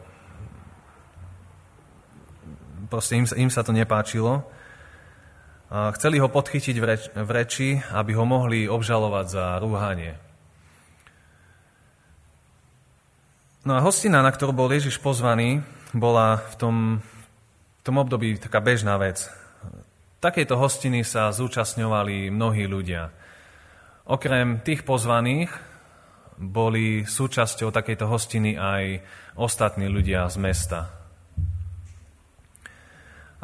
Proste 2.85 3.17
im, 3.17 3.25
im 3.25 3.49
sa 3.49 3.65
to 3.65 3.73
nepáčilo. 3.73 4.45
Chceli 5.65 6.21
ho 6.21 6.29
podchytiť 6.29 6.77
v 7.17 7.29
reči, 7.33 7.81
aby 7.89 8.13
ho 8.13 8.21
mohli 8.21 8.69
obžalovať 8.69 9.25
za 9.25 9.45
rúhanie. 9.57 10.13
No 13.65 13.73
a 13.73 13.81
hostina, 13.81 14.21
na 14.21 14.29
ktorú 14.29 14.53
bol 14.53 14.69
Ježiš 14.69 15.01
pozvaný, 15.01 15.65
bola 15.89 16.37
v 16.37 16.55
tom, 16.61 16.75
v 17.79 17.81
tom 17.81 17.97
období 17.97 18.37
taká 18.37 18.61
bežná 18.61 18.93
vec. 19.01 19.25
Takéto 20.21 20.53
hostiny 20.53 21.01
sa 21.01 21.33
zúčastňovali 21.33 22.29
mnohí 22.29 22.69
ľudia. 22.69 23.09
Okrem 24.05 24.61
tých 24.61 24.85
pozvaných 24.85 25.49
boli 26.37 27.09
súčasťou 27.09 27.73
takejto 27.73 28.05
hostiny 28.05 28.53
aj 28.53 29.01
ostatní 29.33 29.89
ľudia 29.89 30.29
z 30.29 30.37
mesta. 30.37 31.04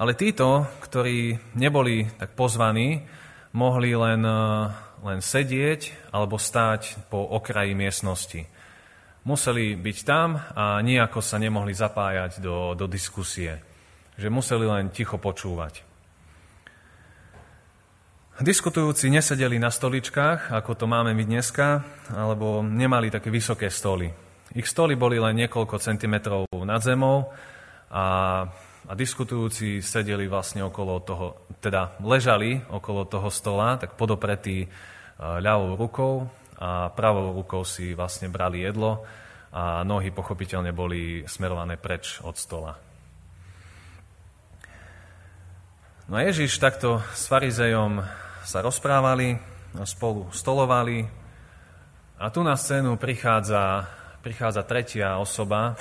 Ale 0.01 0.17
títo, 0.17 0.65
ktorí 0.81 1.37
neboli 1.53 2.09
tak 2.17 2.33
pozvaní, 2.33 3.05
mohli 3.53 3.93
len, 3.93 4.25
len 5.05 5.19
sedieť 5.21 6.09
alebo 6.09 6.41
stáť 6.41 7.05
po 7.13 7.21
okraji 7.21 7.77
miestnosti 7.77 8.41
museli 9.21 9.77
byť 9.77 9.97
tam 10.01 10.37
a 10.37 10.81
nejako 10.81 11.21
sa 11.21 11.37
nemohli 11.37 11.73
zapájať 11.73 12.41
do, 12.41 12.73
do 12.73 12.85
diskusie. 12.89 13.61
Že 14.17 14.33
museli 14.33 14.65
len 14.65 14.89
ticho 14.89 15.17
počúvať. 15.21 15.85
Diskutujúci 18.41 19.13
nesedeli 19.13 19.61
na 19.61 19.69
stoličkách, 19.69 20.49
ako 20.49 20.73
to 20.73 20.85
máme 20.89 21.13
my 21.13 21.23
dneska, 21.29 21.85
alebo 22.09 22.65
nemali 22.65 23.13
také 23.13 23.29
vysoké 23.29 23.69
stoly. 23.69 24.09
Ich 24.57 24.65
stoly 24.65 24.97
boli 24.97 25.21
len 25.21 25.37
niekoľko 25.37 25.77
centimetrov 25.77 26.49
nad 26.65 26.81
zemou 26.81 27.29
a, 27.93 28.49
a 28.91 28.97
diskutujúci 28.99 29.79
sedeli 29.79 30.27
vlastne 30.27 30.67
okolo 30.67 30.99
toho, 30.99 31.47
teda 31.63 31.95
ležali 32.03 32.59
okolo 32.67 33.07
toho 33.07 33.31
stola, 33.31 33.79
tak 33.79 33.95
podopretí 33.95 34.67
e, 34.67 34.69
ľavou 35.15 35.79
rukou 35.79 36.27
a 36.59 36.91
pravou 36.91 37.31
rukou 37.31 37.63
si 37.63 37.95
vlastne 37.95 38.27
brali 38.27 38.67
jedlo 38.67 39.07
a 39.55 39.87
nohy 39.87 40.11
pochopiteľne 40.11 40.75
boli 40.75 41.23
smerované 41.23 41.79
preč 41.79 42.19
od 42.19 42.35
stola. 42.35 42.75
No 46.11 46.19
a 46.19 46.27
Ježiš 46.27 46.59
takto 46.59 46.99
s 47.15 47.31
farizejom 47.31 48.03
sa 48.43 48.59
rozprávali, 48.59 49.39
spolu 49.87 50.27
stolovali 50.35 51.07
a 52.19 52.27
tu 52.27 52.43
na 52.43 52.59
scénu 52.59 52.99
prichádza, 52.99 53.87
prichádza 54.19 54.67
tretia 54.67 55.15
osoba, 55.15 55.79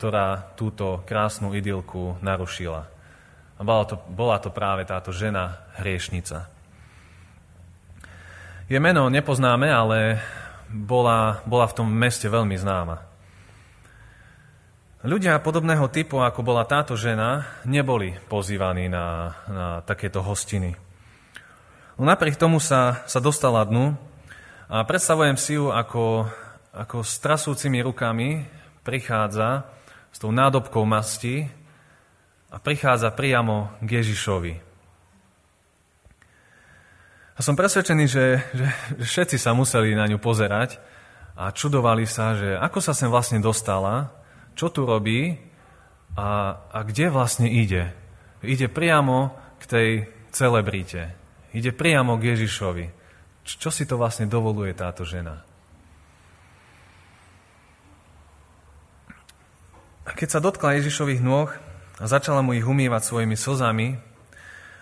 ktorá 0.00 0.56
túto 0.56 1.04
krásnu 1.04 1.52
idylku 1.52 2.16
narušila. 2.24 2.88
A 2.88 3.60
bola 3.60 3.84
to, 3.84 4.00
bola 4.08 4.40
to 4.40 4.48
práve 4.48 4.88
táto 4.88 5.12
žena 5.12 5.60
hriešnica. 5.76 6.48
Je 8.64 8.80
meno 8.80 9.12
nepoznáme, 9.12 9.68
ale 9.68 10.24
bola, 10.72 11.44
bola 11.44 11.68
v 11.68 11.76
tom 11.76 11.92
meste 11.92 12.32
veľmi 12.32 12.56
známa. 12.56 13.04
Ľudia 15.04 15.36
podobného 15.44 15.84
typu, 15.92 16.24
ako 16.24 16.40
bola 16.48 16.64
táto 16.64 16.96
žena, 16.96 17.60
neboli 17.68 18.16
pozývaní 18.24 18.88
na, 18.88 19.36
na 19.52 19.66
takéto 19.84 20.24
hostiny. 20.24 20.80
No 22.00 22.08
napriek 22.08 22.40
tomu 22.40 22.56
sa, 22.56 23.04
sa 23.04 23.20
dostala 23.20 23.68
dnu 23.68 24.00
a 24.64 24.80
predstavujem 24.80 25.36
si 25.36 25.60
ju, 25.60 25.68
ako, 25.68 26.24
ako 26.72 27.04
s 27.04 27.20
trasúcimi 27.20 27.84
rukami 27.84 28.48
prichádza 28.80 29.76
s 30.10 30.18
tou 30.18 30.34
nádobkou 30.34 30.82
masti 30.86 31.46
a 32.50 32.58
prichádza 32.58 33.14
priamo 33.14 33.70
k 33.82 34.02
Ježišovi. 34.02 34.54
A 37.34 37.40
som 37.40 37.56
presvedčený, 37.56 38.04
že, 38.04 38.44
že, 38.52 38.66
všetci 39.00 39.40
sa 39.40 39.56
museli 39.56 39.96
na 39.96 40.04
ňu 40.04 40.20
pozerať 40.20 40.76
a 41.32 41.48
čudovali 41.48 42.04
sa, 42.04 42.36
že 42.36 42.52
ako 42.52 42.84
sa 42.84 42.92
sem 42.92 43.08
vlastne 43.08 43.40
dostala, 43.40 44.12
čo 44.52 44.68
tu 44.68 44.84
robí 44.84 45.40
a, 46.20 46.60
a 46.68 46.78
kde 46.84 47.08
vlastne 47.08 47.48
ide. 47.48 47.96
Ide 48.44 48.68
priamo 48.68 49.32
k 49.56 49.64
tej 49.64 49.88
celebrite. 50.36 51.16
Ide 51.56 51.72
priamo 51.72 52.20
k 52.20 52.36
Ježišovi. 52.36 52.86
Čo 53.46 53.72
si 53.72 53.88
to 53.88 53.96
vlastne 53.96 54.28
dovoluje 54.28 54.76
táto 54.76 55.08
žena? 55.08 55.40
A 60.10 60.18
keď 60.18 60.28
sa 60.34 60.42
dotkla 60.42 60.74
Ježišových 60.82 61.22
nôh 61.22 61.46
a 62.02 62.04
začala 62.10 62.42
mu 62.42 62.50
ich 62.50 62.66
umývať 62.66 63.06
svojimi 63.06 63.38
slzami, 63.38 63.94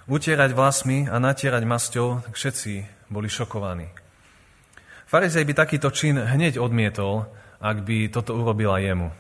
utierať 0.09 0.57
vlasmi 0.57 1.05
a 1.05 1.21
natierať 1.21 1.69
masťou, 1.69 2.25
tak 2.25 2.33
všetci 2.33 2.73
boli 3.13 3.29
šokovaní. 3.29 3.93
Farizej 5.05 5.45
by 5.45 5.53
takýto 5.53 5.93
čin 5.93 6.17
hneď 6.17 6.57
odmietol, 6.57 7.29
ak 7.61 7.85
by 7.85 8.09
toto 8.09 8.41
urobila 8.41 8.81
jemu. 8.81 9.13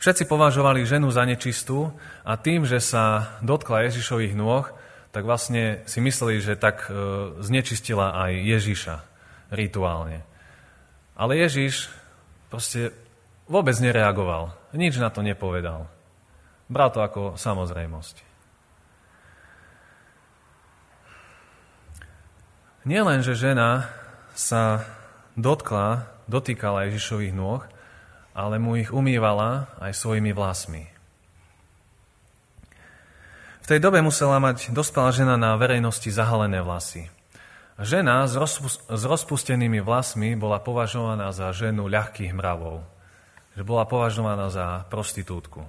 Všetci 0.00 0.24
považovali 0.24 0.88
ženu 0.88 1.12
za 1.12 1.28
nečistú 1.28 1.92
a 2.24 2.40
tým, 2.40 2.64
že 2.64 2.80
sa 2.80 3.36
dotkla 3.44 3.92
Ježišových 3.92 4.32
nôh, 4.32 4.64
tak 5.12 5.28
vlastne 5.28 5.84
si 5.84 6.00
mysleli, 6.00 6.40
že 6.40 6.56
tak 6.56 6.88
e, 6.88 6.92
znečistila 7.44 8.24
aj 8.24 8.32
Ježiša 8.40 8.96
rituálne. 9.52 10.24
Ale 11.12 11.44
Ježiš 11.44 11.92
proste 12.48 12.92
vôbec 13.46 13.74
nereagoval, 13.78 14.54
nič 14.74 14.98
na 14.98 15.10
to 15.10 15.22
nepovedal. 15.22 15.86
Bral 16.66 16.90
to 16.90 16.98
ako 17.02 17.38
samozrejmosť. 17.38 18.26
Nielen, 22.86 23.22
že 23.22 23.34
žena 23.34 23.90
sa 24.38 24.86
dotkla, 25.34 26.06
dotýkala 26.30 26.86
Ježišových 26.86 27.34
nôh, 27.34 27.62
ale 28.30 28.62
mu 28.62 28.78
ich 28.78 28.94
umývala 28.94 29.66
aj 29.82 29.90
svojimi 29.94 30.30
vlasmi. 30.30 30.86
V 33.62 33.66
tej 33.66 33.82
dobe 33.82 33.98
musela 33.98 34.38
mať 34.38 34.70
dospelá 34.70 35.10
žena 35.10 35.34
na 35.34 35.58
verejnosti 35.58 36.06
zahalené 36.06 36.62
vlasy. 36.62 37.10
Žena 37.82 38.30
s, 38.30 38.38
s 38.86 39.02
rozpustenými 39.02 39.82
vlasmi 39.82 40.38
bola 40.38 40.62
považovaná 40.62 41.34
za 41.34 41.50
ženu 41.50 41.90
ľahkých 41.90 42.30
mravov. 42.30 42.86
Že 43.56 43.62
bola 43.64 43.88
považovaná 43.88 44.52
za 44.52 44.84
prostitútku. 44.92 45.64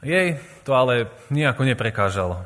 Jej 0.00 0.40
to 0.64 0.72
ale 0.72 1.12
nejako 1.28 1.68
neprekážalo. 1.68 2.40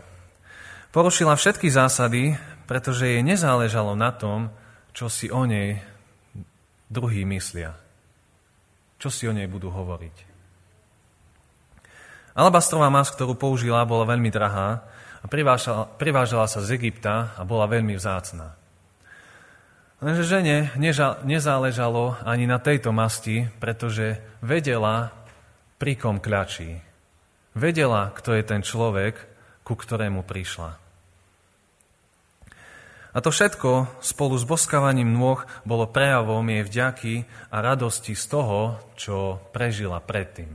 Porušila 0.91 1.39
všetky 1.39 1.71
zásady, 1.71 2.35
pretože 2.67 3.07
jej 3.07 3.23
nezáležalo 3.23 3.95
na 3.95 4.11
tom, 4.11 4.51
čo 4.91 5.07
si 5.07 5.31
o 5.31 5.47
nej 5.47 5.79
druhý 6.91 7.23
myslia. 7.23 7.79
Čo 8.99 9.11
si 9.11 9.27
o 9.31 9.33
nej 9.35 9.47
budú 9.47 9.71
hovoriť. 9.71 10.35
Alabastrová 12.35 12.91
mas, 12.91 13.15
ktorú 13.15 13.39
použila, 13.39 13.87
bola 13.87 14.11
veľmi 14.11 14.35
drahá 14.35 14.83
a 15.23 15.27
privážala 15.95 16.51
sa 16.51 16.59
z 16.59 16.75
Egypta 16.75 17.39
a 17.39 17.47
bola 17.47 17.71
veľmi 17.71 17.95
vzácná. 17.95 18.59
Lenže 20.03 20.27
žene 20.27 20.75
nezáležalo 21.23 22.19
ani 22.27 22.51
na 22.51 22.59
tejto 22.59 22.91
masti, 22.91 23.47
pretože 23.63 24.19
vedela, 24.43 25.15
pri 25.79 25.95
kom 25.95 26.19
kľačí. 26.19 26.81
Vedela, 27.55 28.11
kto 28.11 28.35
je 28.35 28.43
ten 28.43 28.63
človek, 28.67 29.15
ku 29.63 29.79
ktorému 29.79 30.27
prišla. 30.27 30.83
A 33.15 33.23
to 33.23 33.31
všetko 33.31 34.03
spolu 34.03 34.35
s 34.35 34.43
boskávaním 34.43 35.15
nôh 35.15 35.39
bolo 35.63 35.87
prejavom 35.87 36.43
jej 36.51 36.67
vďaky 36.67 37.15
a 37.55 37.63
radosti 37.63 38.19
z 38.19 38.25
toho, 38.27 38.83
čo 38.99 39.39
prežila 39.55 40.03
predtým. 40.03 40.51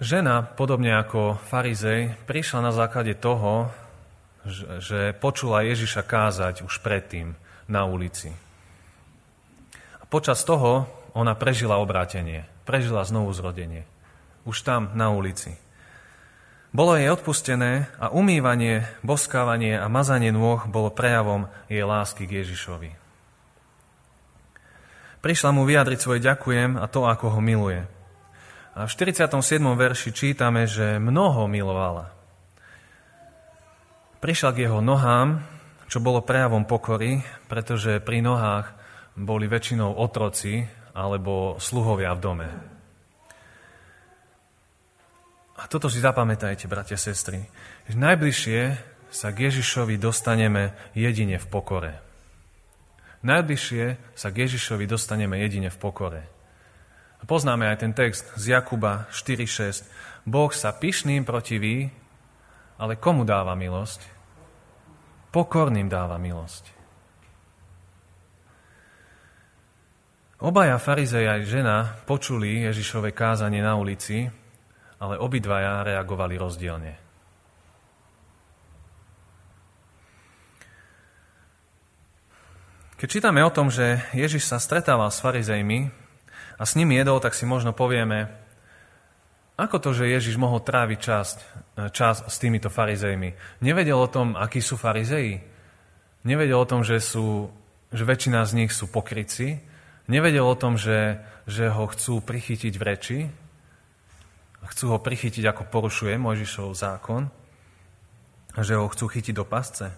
Žena, 0.00 0.42
podobne 0.42 0.96
ako 0.96 1.36
farizej, 1.44 2.16
prišla 2.24 2.60
na 2.64 2.72
základe 2.72 3.14
toho, 3.20 3.68
že 4.80 5.16
počula 5.16 5.64
Ježiša 5.64 6.04
kázať 6.04 6.64
už 6.64 6.84
predtým 6.84 7.36
na 7.68 7.88
ulici. 7.88 8.32
A 10.00 10.04
počas 10.04 10.44
toho 10.44 10.84
ona 11.16 11.32
prežila 11.32 11.80
obrátenie, 11.80 12.44
prežila 12.68 13.04
znovu 13.08 13.32
zrodenie. 13.32 13.88
Už 14.44 14.60
tam, 14.60 14.92
na 14.92 15.08
ulici. 15.08 15.56
Bolo 16.74 16.98
jej 16.98 17.08
odpustené 17.08 17.88
a 17.96 18.10
umývanie, 18.12 18.84
boskávanie 19.00 19.78
a 19.78 19.86
mazanie 19.88 20.34
nôh 20.34 20.66
bolo 20.68 20.92
prejavom 20.92 21.48
jej 21.70 21.86
lásky 21.86 22.28
k 22.28 22.44
Ježišovi. 22.44 22.90
Prišla 25.24 25.50
mu 25.56 25.64
vyjadriť 25.64 25.98
svoje 26.02 26.20
ďakujem 26.20 26.76
a 26.76 26.84
to, 26.90 27.08
ako 27.08 27.38
ho 27.38 27.40
miluje– 27.40 27.82
a 28.74 28.90
v 28.90 28.90
47. 28.90 29.30
verši 29.62 30.10
čítame, 30.10 30.66
že 30.66 30.98
mnoho 30.98 31.46
milovala. 31.46 32.10
Prišla 34.24 34.56
k 34.56 34.64
jeho 34.64 34.80
nohám, 34.80 35.44
čo 35.84 36.00
bolo 36.00 36.24
prejavom 36.24 36.64
pokory, 36.64 37.20
pretože 37.44 38.00
pri 38.00 38.24
nohách 38.24 38.72
boli 39.20 39.44
väčšinou 39.44 40.00
otroci 40.00 40.64
alebo 40.96 41.60
sluhovia 41.60 42.16
v 42.16 42.22
dome. 42.24 42.48
A 45.60 45.68
toto 45.68 45.92
si 45.92 46.00
zapamätajte, 46.00 46.64
bratia, 46.72 46.96
sestry, 46.96 47.44
že 47.84 48.00
najbližšie 48.00 48.60
sa 49.12 49.28
k 49.28 49.52
Ježišovi 49.52 50.00
dostaneme 50.00 50.72
jedine 50.96 51.36
v 51.36 51.44
pokore. 51.44 51.92
Najbližšie 53.28 54.16
sa 54.16 54.32
k 54.32 54.48
Ježišovi 54.48 54.88
dostaneme 54.88 55.36
jedine 55.36 55.68
v 55.68 55.76
pokore. 55.76 56.24
Poznáme 57.28 57.68
aj 57.68 57.76
ten 57.76 57.92
text 57.92 58.24
z 58.40 58.56
Jakuba 58.56 59.04
4.6. 59.12 59.84
Boh 60.24 60.48
sa 60.48 60.72
pyšným 60.72 61.28
protiví, 61.28 61.92
ale 62.80 62.96
komu 62.96 63.28
dáva 63.28 63.52
milosť? 63.52 64.13
Pokorným 65.34 65.90
dáva 65.90 66.14
milosť. 66.14 66.70
Obaja 70.38 70.78
farizej 70.78 71.26
aj 71.26 71.40
žena 71.42 71.76
počuli 72.06 72.62
Ježišové 72.70 73.10
kázanie 73.10 73.58
na 73.58 73.74
ulici, 73.74 74.30
ale 75.02 75.18
obidvaja 75.18 75.82
reagovali 75.82 76.38
rozdielne. 76.38 76.92
Keď 82.94 83.08
čítame 83.10 83.42
o 83.42 83.50
tom, 83.50 83.74
že 83.74 84.06
Ježiš 84.14 84.46
sa 84.46 84.62
stretával 84.62 85.10
s 85.10 85.18
farizejmi, 85.18 86.04
a 86.54 86.62
s 86.62 86.78
ním 86.78 86.94
jedol, 86.94 87.18
tak 87.18 87.34
si 87.34 87.42
možno 87.46 87.74
povieme, 87.74 88.30
ako 89.54 89.76
to, 89.78 89.90
že 89.94 90.10
Ježiš 90.10 90.34
mohol 90.34 90.58
tráviť 90.58 90.98
čas, 90.98 91.38
čas 91.94 92.26
s 92.26 92.36
týmito 92.42 92.66
farizejmi? 92.66 93.62
Nevedel 93.62 93.94
o 93.94 94.10
tom, 94.10 94.34
akí 94.34 94.58
sú 94.58 94.74
farizeji? 94.74 95.38
Nevedel 96.26 96.58
o 96.58 96.66
tom, 96.66 96.82
že, 96.82 96.98
sú, 96.98 97.54
že 97.94 98.02
väčšina 98.02 98.42
z 98.42 98.52
nich 98.58 98.74
sú 98.74 98.90
pokryci? 98.90 99.62
Nevedel 100.10 100.42
o 100.42 100.58
tom, 100.58 100.74
že, 100.74 101.22
že 101.46 101.70
ho 101.70 101.86
chcú 101.86 102.18
prichytiť 102.18 102.74
v 102.74 102.82
reči? 102.82 103.18
Chcú 104.64 104.96
ho 104.96 104.98
prichytiť, 104.98 105.44
ako 105.46 105.70
porušuje 105.70 106.18
Mojžišov 106.18 106.74
zákon? 106.74 107.30
Že 108.58 108.74
ho 108.80 108.90
chcú 108.90 109.06
chytiť 109.06 109.34
do 109.38 109.46
pasce? 109.46 109.94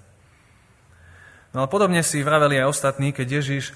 No 1.56 1.64
ale 1.64 1.72
podobne 1.72 2.04
si 2.04 2.20
vraveli 2.20 2.60
aj 2.60 2.68
ostatní, 2.68 3.16
keď 3.16 3.40
Ježiš 3.40 3.64
e, 3.70 3.74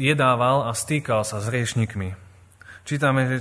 jedával 0.00 0.64
a 0.64 0.72
stýkal 0.72 1.20
sa 1.20 1.42
s 1.44 1.50
riešnikmi. 1.52 2.16
Čítame, 2.88 3.20
že, 3.28 3.38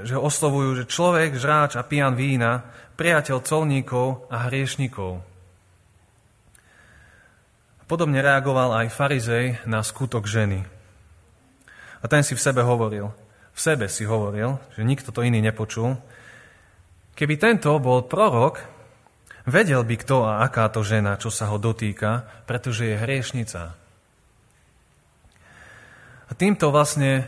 že 0.00 0.16
oslovujú, 0.16 0.82
že 0.82 0.88
človek, 0.88 1.36
žráč 1.36 1.76
a 1.76 1.84
pijan 1.84 2.16
vína, 2.16 2.64
priateľ 2.96 3.44
colníkov 3.44 4.26
a 4.32 4.48
hriešnikov. 4.48 5.20
Podobne 7.84 8.24
reagoval 8.24 8.72
aj 8.84 8.96
farizej 8.96 9.46
na 9.68 9.84
skutok 9.84 10.24
ženy. 10.24 10.64
A 12.00 12.04
ten 12.08 12.24
si 12.24 12.32
v 12.32 12.40
sebe 12.40 12.64
hovoril, 12.64 13.12
v 13.52 13.60
sebe 13.60 13.84
si 13.92 14.08
hovoril, 14.08 14.56
že 14.72 14.80
nikto 14.80 15.12
to 15.12 15.20
iný 15.20 15.44
nepočul. 15.44 16.00
Keby 17.12 17.36
tento 17.36 17.76
bol 17.76 18.08
prorok, 18.08 18.72
Vedel 19.42 19.82
by 19.82 19.96
kto 19.98 20.22
a 20.22 20.46
aká 20.46 20.70
to 20.70 20.86
žena, 20.86 21.18
čo 21.18 21.26
sa 21.26 21.50
ho 21.50 21.58
dotýka, 21.58 22.22
pretože 22.46 22.86
je 22.86 22.94
hriešnica. 22.94 23.74
A 26.30 26.32
týmto 26.38 26.70
vlastne 26.70 27.26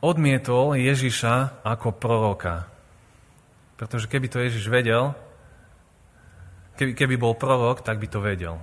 odmietol 0.00 0.76
Ježiša 0.76 1.64
ako 1.64 1.96
proroka. 1.96 2.68
Pretože 3.76 4.08
keby 4.08 4.26
to 4.28 4.40
Ježiš 4.40 4.68
vedel, 4.72 5.12
keby, 6.80 6.92
keby 6.96 7.14
bol 7.20 7.36
prorok, 7.36 7.84
tak 7.84 8.00
by 8.00 8.08
to 8.08 8.20
vedel. 8.20 8.60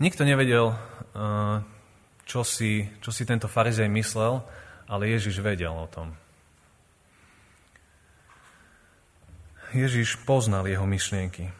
Nikto 0.00 0.26
nevedel, 0.26 0.74
eh, 0.74 1.56
čo 2.24 2.40
si, 2.42 2.88
čo 2.98 3.12
si 3.12 3.22
tento 3.28 3.46
farizej 3.46 3.86
myslel, 3.92 4.42
ale 4.88 5.12
Ježiš 5.12 5.38
vedel 5.40 5.72
o 5.72 5.86
tom. 5.86 6.16
Ježiš 9.74 10.22
poznal 10.22 10.70
jeho 10.70 10.86
myšlienky. 10.86 11.50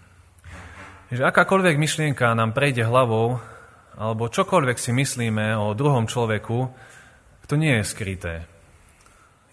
Že 1.11 1.23
akákoľvek 1.35 1.77
myšlienka 1.79 2.31
nám 2.39 2.55
prejde 2.55 2.87
hlavou, 2.87 3.43
alebo 3.95 4.31
čokoľvek 4.31 4.79
si 4.79 4.95
myslíme 4.95 5.59
o 5.59 5.75
druhom 5.75 6.07
človeku, 6.07 6.71
to 7.49 7.55
nie 7.61 7.81
je 7.81 7.85
skryté. 7.85 8.35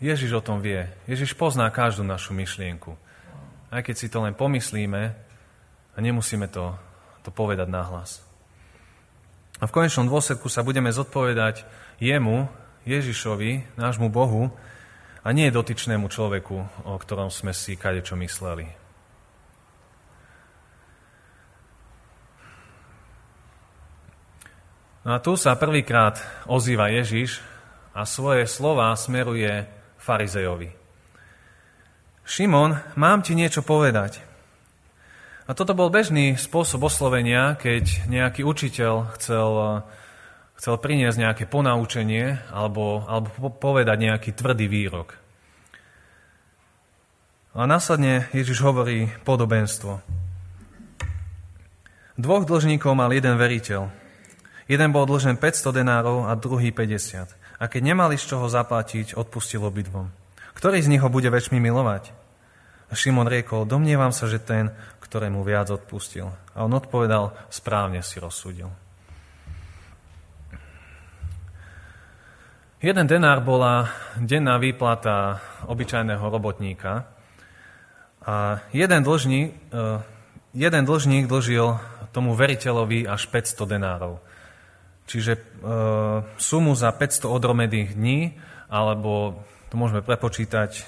Ježiš 0.01 0.33
o 0.33 0.41
tom 0.41 0.63
vie. 0.65 0.89
Ježiš 1.05 1.37
pozná 1.37 1.69
každú 1.69 2.01
našu 2.01 2.33
myšlienku. 2.33 2.97
Aj 3.69 3.85
keď 3.85 3.95
si 3.95 4.07
to 4.09 4.25
len 4.25 4.33
pomyslíme 4.33 5.13
a 5.93 5.97
nemusíme 6.01 6.49
to, 6.49 6.73
to 7.21 7.29
povedať 7.29 7.69
nahlas. 7.69 8.23
A 9.61 9.69
v 9.69 9.75
konečnom 9.77 10.09
dôsledku 10.09 10.49
sa 10.49 10.65
budeme 10.65 10.89
zodpovedať 10.89 11.67
jemu, 12.01 12.49
Ježišovi, 12.81 13.77
nášmu 13.77 14.09
Bohu, 14.09 14.49
a 15.21 15.29
nie 15.29 15.53
dotyčnému 15.53 16.09
človeku, 16.09 16.57
o 16.81 16.93
ktorom 16.97 17.29
sme 17.29 17.53
si 17.53 17.77
kadečo 17.77 18.17
mysleli. 18.17 18.65
No 25.05 25.17
a 25.17 25.21
tu 25.21 25.33
sa 25.37 25.57
prvýkrát 25.57 26.17
ozýva 26.49 26.89
Ježiš 26.89 27.41
a 27.91 28.07
svoje 28.07 28.47
slova 28.47 28.95
smeruje 28.95 29.67
farizejovi. 29.99 30.71
Šimon, 32.25 32.79
mám 32.95 33.21
ti 33.25 33.35
niečo 33.35 33.65
povedať. 33.65 34.23
A 35.49 35.51
toto 35.51 35.75
bol 35.75 35.91
bežný 35.91 36.39
spôsob 36.39 36.87
oslovenia, 36.87 37.59
keď 37.59 38.07
nejaký 38.07 38.47
učiteľ 38.47 39.11
chcel 39.19 39.83
chcel 40.61 40.77
priniesť 40.77 41.17
nejaké 41.17 41.43
ponaučenie 41.49 42.37
alebo, 42.53 43.01
alebo 43.09 43.49
povedať 43.49 43.97
nejaký 43.97 44.29
tvrdý 44.37 44.69
výrok. 44.69 45.17
A 47.57 47.65
následne 47.65 48.29
Ježiš 48.29 48.61
hovorí 48.61 49.09
podobenstvo. 49.25 50.05
Dvoch 52.21 52.45
dlžníkov 52.45 52.93
mal 52.93 53.09
jeden 53.09 53.41
veriteľ. 53.41 53.89
Jeden 54.69 54.93
bol 54.93 55.09
dlžen 55.09 55.41
500 55.41 55.81
denárov 55.81 56.29
a 56.29 56.37
druhý 56.37 56.69
50. 56.69 57.40
A 57.61 57.69
keď 57.69 57.93
nemali 57.93 58.17
z 58.17 58.25
čoho 58.25 58.49
zaplatiť, 58.49 59.13
odpustil 59.13 59.61
obidvom. 59.61 60.09
Ktorý 60.57 60.81
z 60.81 60.89
nich 60.89 61.01
ho 61.05 61.13
bude 61.13 61.29
väčšmi 61.29 61.61
milovať? 61.61 62.09
A 62.89 62.97
Šimon 62.97 63.29
riekol, 63.29 63.69
domnievam 63.69 64.09
sa, 64.09 64.25
že 64.25 64.41
ten, 64.41 64.73
ktorému 64.99 65.45
viac 65.45 65.69
odpustil. 65.69 66.33
A 66.57 66.65
on 66.65 66.73
odpovedal, 66.73 67.37
správne 67.53 68.01
si 68.01 68.17
rozsúdil. 68.17 68.67
Jeden 72.81 73.05
denár 73.05 73.45
bola 73.45 73.93
denná 74.17 74.57
výplata 74.57 75.37
obyčajného 75.69 76.25
robotníka 76.25 77.05
a 78.25 78.57
jeden 78.73 79.05
dlžník, 79.05 79.53
eh, 79.53 80.01
jeden 80.57 80.83
dlžník 80.89 81.29
dlžil 81.29 81.77
tomu 82.09 82.33
veriteľovi 82.33 83.05
až 83.05 83.29
500 83.29 83.69
denárov. 83.69 84.17
Čiže 85.11 85.33
e, 85.35 85.41
sumu 86.39 86.71
za 86.71 86.87
500 86.95 87.27
odromedých 87.27 87.99
dní, 87.99 88.39
alebo 88.71 89.43
to 89.67 89.75
môžeme 89.75 89.99
prepočítať 89.99 90.71
e, 90.79 90.83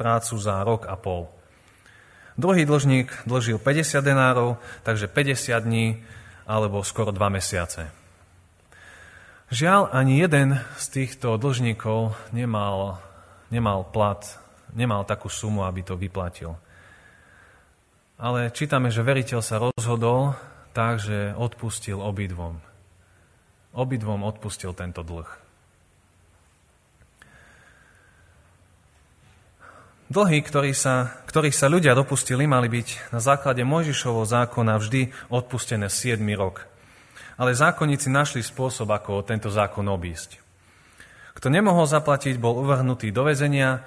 prácu 0.00 0.34
za 0.40 0.64
rok 0.64 0.88
a 0.88 0.96
pol. 0.96 1.28
Druhý 2.40 2.64
dlžník 2.64 3.28
dlžil 3.28 3.60
50 3.60 4.00
denárov, 4.00 4.56
takže 4.88 5.04
50 5.04 5.52
dní 5.60 6.00
alebo 6.48 6.80
skoro 6.80 7.12
2 7.12 7.20
mesiace. 7.28 7.92
Žiaľ, 9.52 9.92
ani 9.92 10.24
jeden 10.24 10.56
z 10.80 10.84
týchto 10.88 11.36
dlžníkov 11.36 12.16
nemal, 12.32 12.96
nemal 13.52 13.84
plat, 13.84 14.24
nemal 14.72 15.04
takú 15.04 15.28
sumu, 15.28 15.68
aby 15.68 15.84
to 15.84 16.00
vyplatil. 16.00 16.56
Ale 18.16 18.48
čítame, 18.48 18.88
že 18.88 19.04
veriteľ 19.04 19.40
sa 19.44 19.60
rozhodol 19.60 20.32
tak, 20.72 21.04
že 21.04 21.36
odpustil 21.36 22.00
obidvom. 22.00 22.69
Obidvom 23.74 24.26
odpustil 24.26 24.74
tento 24.74 25.06
dlh. 25.06 25.28
Dlhy, 30.10 30.42
ktorých 30.42 30.74
sa, 30.74 31.22
ktorých 31.30 31.54
sa 31.54 31.70
ľudia 31.70 31.94
dopustili, 31.94 32.42
mali 32.42 32.66
byť 32.66 33.14
na 33.14 33.22
základe 33.22 33.62
Mojžišovho 33.62 34.26
zákona 34.26 34.74
vždy 34.82 35.14
odpustené 35.30 35.86
7 35.86 36.18
rok 36.34 36.70
ale 37.40 37.56
zákonníci 37.56 38.12
našli 38.12 38.44
spôsob, 38.44 38.92
ako 38.92 39.24
tento 39.24 39.48
zákon 39.48 39.88
obísť. 39.88 40.36
Kto 41.32 41.48
nemohol 41.48 41.88
zaplatiť, 41.88 42.36
bol 42.36 42.60
uvrhnutý 42.60 43.08
do 43.08 43.24
väzenia, 43.24 43.80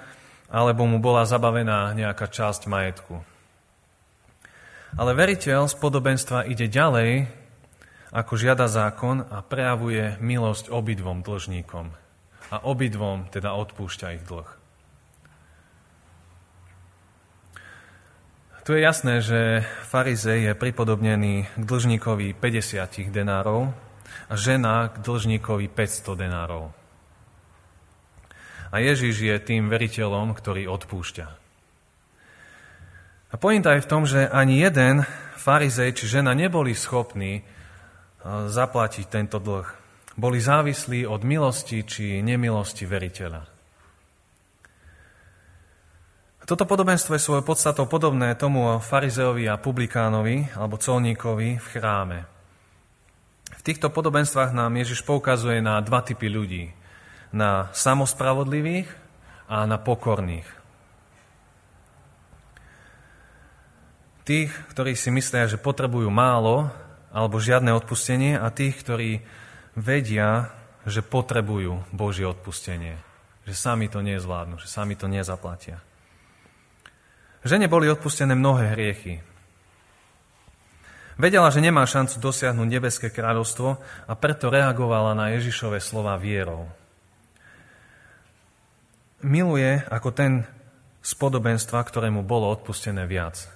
alebo 0.50 0.82
mu 0.90 0.98
bola 0.98 1.22
zabavená 1.22 1.94
nejaká 1.94 2.26
časť 2.26 2.66
majetku. 2.66 3.22
Ale 4.98 5.14
veriteľ 5.14 5.70
z 5.70 5.74
podobenstva 5.78 6.50
ide 6.50 6.66
ďalej, 6.66 7.30
ako 8.14 8.38
žiada 8.38 8.70
zákon 8.70 9.26
a 9.26 9.42
prejavuje 9.42 10.14
milosť 10.22 10.70
obidvom 10.70 11.26
dlžníkom. 11.26 11.90
A 12.54 12.56
obidvom 12.62 13.26
teda 13.34 13.58
odpúšťa 13.58 14.14
ich 14.14 14.22
dlh. 14.22 14.46
Tu 18.64 18.78
je 18.78 18.80
jasné, 18.80 19.20
že 19.20 19.66
farizej 19.90 20.48
je 20.48 20.52
pripodobnený 20.56 21.44
k 21.52 21.62
dlžníkovi 21.68 22.32
50 22.32 23.12
denárov 23.12 23.74
a 24.30 24.34
žena 24.40 24.88
k 24.88 25.04
dlžníkovi 25.04 25.68
500 25.68 26.16
denárov. 26.16 26.72
A 28.72 28.80
Ježiš 28.80 29.20
je 29.20 29.36
tým 29.36 29.68
veriteľom, 29.68 30.32
ktorý 30.32 30.70
odpúšťa. 30.70 31.26
A 33.30 33.34
pointa 33.36 33.74
je 33.76 33.84
v 33.84 33.90
tom, 33.90 34.06
že 34.06 34.30
ani 34.30 34.62
jeden 34.62 35.04
farizej 35.36 35.98
či 35.98 36.08
žena 36.08 36.32
neboli 36.32 36.72
schopní 36.72 37.44
zaplatiť 38.24 39.06
tento 39.06 39.36
dlh. 39.36 39.68
Boli 40.16 40.40
závislí 40.40 41.04
od 41.04 41.20
milosti 41.26 41.84
či 41.84 42.24
nemilosti 42.24 42.88
veriteľa. 42.88 43.42
Toto 46.44 46.68
podobenstvo 46.68 47.16
je 47.16 47.24
svojou 47.24 47.44
podstatou 47.44 47.88
podobné 47.88 48.36
tomu 48.36 48.76
farizeovi 48.76 49.48
a 49.48 49.56
publikánovi 49.56 50.52
alebo 50.52 50.76
colníkovi 50.76 51.56
v 51.56 51.66
chráme. 51.72 52.28
V 53.48 53.62
týchto 53.64 53.88
podobenstvách 53.88 54.52
nám 54.52 54.76
Ježiš 54.76 55.08
poukazuje 55.08 55.64
na 55.64 55.80
dva 55.80 56.04
typy 56.04 56.28
ľudí. 56.28 56.68
Na 57.32 57.72
samospravodlivých 57.72 58.92
a 59.48 59.64
na 59.64 59.80
pokorných. 59.80 60.46
Tých, 64.28 64.52
ktorí 64.72 64.96
si 64.96 65.08
myslia, 65.12 65.48
že 65.48 65.60
potrebujú 65.60 66.12
málo 66.12 66.68
alebo 67.14 67.38
žiadne 67.38 67.70
odpustenie 67.70 68.34
a 68.34 68.50
tých, 68.50 68.74
ktorí 68.82 69.22
vedia, 69.78 70.50
že 70.82 71.00
potrebujú 71.00 71.86
Božie 71.94 72.26
odpustenie. 72.26 72.98
Že 73.46 73.54
sami 73.54 73.86
to 73.86 74.02
nezvládnu, 74.02 74.58
že 74.58 74.66
sami 74.66 74.98
to 74.98 75.06
nezaplatia. 75.06 75.78
Žene 77.46 77.70
boli 77.70 77.86
odpustené 77.86 78.34
mnohé 78.34 78.74
hriechy. 78.74 79.22
Vedela, 81.14 81.54
že 81.54 81.62
nemá 81.62 81.86
šancu 81.86 82.18
dosiahnuť 82.18 82.66
nebeské 82.66 83.08
kráľovstvo 83.14 83.78
a 84.10 84.12
preto 84.18 84.50
reagovala 84.50 85.14
na 85.14 85.30
Ježišové 85.38 85.78
slova 85.78 86.18
vierou. 86.18 86.66
Miluje 89.22 89.86
ako 89.86 90.10
ten 90.10 90.32
z 91.04 91.12
podobenstva, 91.20 91.84
ktorému 91.84 92.24
bolo 92.24 92.48
odpustené 92.48 93.04
viac. 93.04 93.53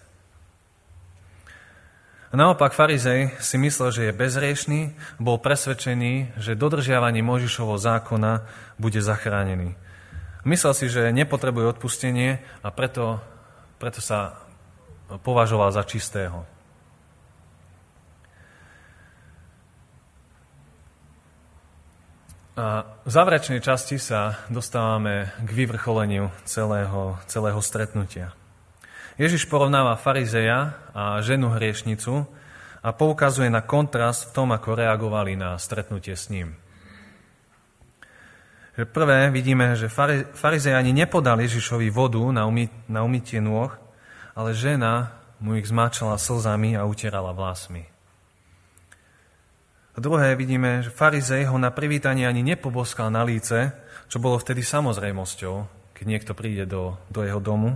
Naopak 2.28 2.76
farizej 2.76 3.32
si 3.40 3.56
myslel, 3.56 3.88
že 3.88 4.02
je 4.08 4.12
bezriešný, 4.12 4.80
bol 5.16 5.40
presvedčený, 5.40 6.36
že 6.36 6.58
dodržiavanie 6.58 7.24
Možišovho 7.24 7.80
zákona 7.80 8.44
bude 8.76 9.00
zachránený. 9.00 9.72
Myslel 10.44 10.72
si, 10.76 10.86
že 10.92 11.08
nepotrebuje 11.12 11.76
odpustenie 11.76 12.44
a 12.60 12.68
preto 12.68 13.18
preto 13.78 14.02
sa 14.02 14.34
považoval 15.22 15.70
za 15.70 15.86
čistého. 15.86 16.42
A 22.58 22.82
v 23.06 23.10
záverečnej 23.14 23.62
časti 23.62 24.02
sa 24.02 24.34
dostávame 24.50 25.30
k 25.46 25.50
vyvrcholeniu 25.54 26.34
celého, 26.42 27.14
celého 27.30 27.62
stretnutia. 27.62 28.34
Ježiš 29.18 29.50
porovnáva 29.50 29.98
farizeja 29.98 30.78
a 30.94 31.18
ženu 31.26 31.50
hriešnicu 31.50 32.22
a 32.78 32.88
poukazuje 32.94 33.50
na 33.50 33.66
kontrast 33.66 34.30
v 34.30 34.34
tom, 34.38 34.54
ako 34.54 34.78
reagovali 34.78 35.34
na 35.34 35.58
stretnutie 35.58 36.14
s 36.14 36.30
ním. 36.30 36.54
Prvé 38.78 39.26
vidíme, 39.34 39.74
že 39.74 39.90
farizej 40.38 40.70
ani 40.70 40.94
nepodal 40.94 41.42
Ježišovi 41.42 41.90
vodu 41.90 42.22
na, 42.30 42.46
umy, 42.46 42.70
na 42.86 43.02
umytie 43.02 43.42
nôh, 43.42 43.74
ale 44.38 44.54
žena 44.54 45.18
mu 45.42 45.58
ich 45.58 45.66
zmáčala 45.66 46.14
slzami 46.14 46.78
a 46.78 46.86
utierala 46.86 47.34
vlásmi. 47.34 47.90
A 49.94 49.98
druhé 49.98 50.38
vidíme, 50.38 50.86
že 50.86 50.94
farizej 50.94 51.50
ho 51.50 51.58
na 51.58 51.74
privítanie 51.74 52.22
ani 52.22 52.46
nepoboskal 52.46 53.10
na 53.10 53.26
líce, 53.26 53.74
čo 54.06 54.22
bolo 54.22 54.38
vtedy 54.38 54.62
samozrejmosťou, 54.62 55.54
keď 55.90 56.04
niekto 56.06 56.38
príde 56.38 56.70
do, 56.70 56.94
do 57.10 57.26
jeho 57.26 57.42
domu, 57.42 57.74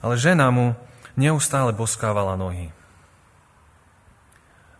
ale 0.00 0.14
žena 0.20 0.48
mu 0.52 0.76
neustále 1.16 1.72
boskávala 1.72 2.36
nohy. 2.36 2.72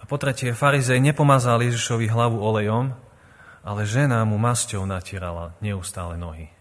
A 0.01 0.05
po 0.05 0.21
tretie, 0.21 0.55
farizej 0.55 1.03
nepomazal 1.03 1.59
Ježišovi 1.65 2.07
hlavu 2.07 2.39
olejom, 2.39 2.95
ale 3.67 3.83
žena 3.83 4.23
mu 4.23 4.39
masťou 4.39 4.87
natierala 4.87 5.59
neustále 5.59 6.15
nohy. 6.15 6.53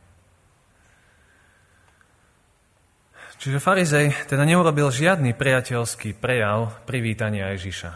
Čiže 3.36 3.62
farizej 3.62 4.08
teda 4.26 4.42
neurobil 4.48 4.90
žiadny 4.90 5.38
priateľský 5.38 6.18
prejav 6.18 6.82
privítania 6.90 7.54
Ježiša. 7.54 7.92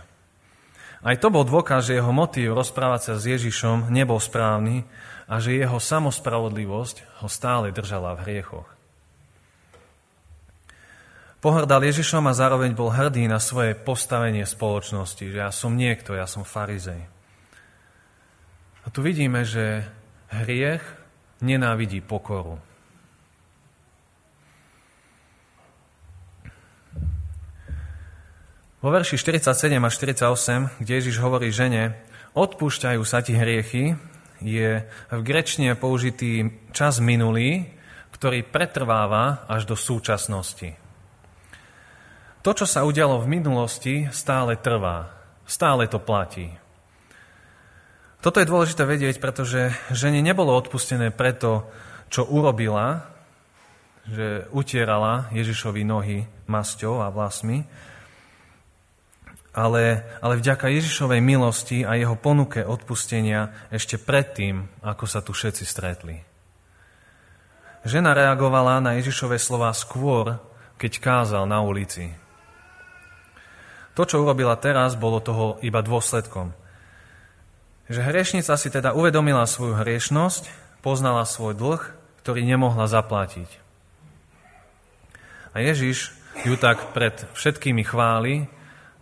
Aj 0.99 1.15
to 1.15 1.31
bol 1.31 1.47
dôkaz, 1.47 1.89
že 1.89 1.97
jeho 1.97 2.11
motív 2.11 2.59
rozprávať 2.59 3.01
sa 3.01 3.13
s 3.15 3.23
Ježišom 3.25 3.87
nebol 3.87 4.19
správny 4.19 4.83
a 5.31 5.39
že 5.39 5.55
jeho 5.55 5.79
samospravodlivosť 5.79 7.23
ho 7.23 7.27
stále 7.31 7.71
držala 7.71 8.19
v 8.19 8.23
hriechoch. 8.27 8.78
Pohrdal 11.39 11.87
Ježišom 11.87 12.27
a 12.27 12.35
zároveň 12.35 12.75
bol 12.75 12.91
hrdý 12.91 13.23
na 13.31 13.39
svoje 13.39 13.71
postavenie 13.71 14.43
spoločnosti, 14.43 15.23
že 15.23 15.39
ja 15.39 15.55
som 15.55 15.71
niekto, 15.71 16.11
ja 16.11 16.27
som 16.27 16.43
farizej. 16.43 16.99
A 18.83 18.87
tu 18.91 18.99
vidíme, 18.99 19.47
že 19.47 19.87
hriech 20.35 20.83
nenávidí 21.39 22.03
pokoru. 22.03 22.59
Vo 28.83 28.89
verši 28.91 29.15
47 29.15 29.79
a 29.79 29.89
48, 29.91 30.83
kde 30.83 30.91
Ježiš 30.91 31.23
hovorí 31.23 31.55
žene, 31.55 32.03
odpúšťajú 32.35 33.01
sa 33.07 33.23
ti 33.23 33.39
hriechy, 33.39 33.95
je 34.43 34.83
v 35.07 35.21
grečne 35.23 35.71
použitý 35.79 36.51
čas 36.75 36.99
minulý, 36.99 37.71
ktorý 38.11 38.43
pretrváva 38.43 39.47
až 39.47 39.63
do 39.63 39.79
súčasnosti. 39.79 40.88
To, 42.39 42.55
čo 42.55 42.63
sa 42.63 42.87
udialo 42.87 43.19
v 43.19 43.31
minulosti, 43.35 44.07
stále 44.15 44.55
trvá. 44.55 45.11
Stále 45.43 45.91
to 45.91 45.99
platí. 45.99 46.55
Toto 48.23 48.39
je 48.39 48.47
dôležité 48.47 48.83
vedieť, 48.87 49.19
pretože 49.19 49.75
žene 49.91 50.23
nebolo 50.23 50.55
odpustené 50.55 51.11
preto, 51.11 51.67
čo 52.07 52.23
urobila, 52.27 53.11
že 54.07 54.47
utierala 54.55 55.27
Ježišovi 55.35 55.83
nohy 55.83 56.17
masťou 56.47 57.03
a 57.03 57.11
vlasmi, 57.11 57.67
ale, 59.53 60.07
ale 60.23 60.33
vďaka 60.39 60.71
Ježišovej 60.71 61.19
milosti 61.19 61.83
a 61.83 61.99
jeho 61.99 62.15
ponuke 62.15 62.63
odpustenia 62.63 63.51
ešte 63.67 63.99
predtým, 63.99 64.67
ako 64.79 65.05
sa 65.07 65.19
tu 65.19 65.35
všetci 65.35 65.63
stretli. 65.67 66.23
Žena 67.83 68.15
reagovala 68.15 68.83
na 68.83 68.95
Ježišové 68.99 69.39
slova 69.39 69.71
skôr, 69.71 70.39
keď 70.79 70.91
kázal 70.99 71.43
na 71.47 71.63
ulici. 71.63 72.28
To, 73.99 74.07
čo 74.07 74.23
urobila 74.23 74.55
teraz, 74.55 74.95
bolo 74.95 75.19
toho 75.19 75.59
iba 75.59 75.83
dôsledkom. 75.83 76.55
Že 77.91 77.99
hriešnica 77.99 78.55
si 78.55 78.71
teda 78.71 78.95
uvedomila 78.95 79.43
svoju 79.43 79.75
hriešnosť, 79.75 80.47
poznala 80.79 81.27
svoj 81.27 81.51
dlh, 81.59 81.83
ktorý 82.23 82.47
nemohla 82.47 82.87
zaplatiť. 82.87 83.51
A 85.51 85.59
Ježiš 85.59 86.15
ju 86.47 86.55
tak 86.55 86.95
pred 86.95 87.11
všetkými 87.35 87.83
chváli 87.83 88.47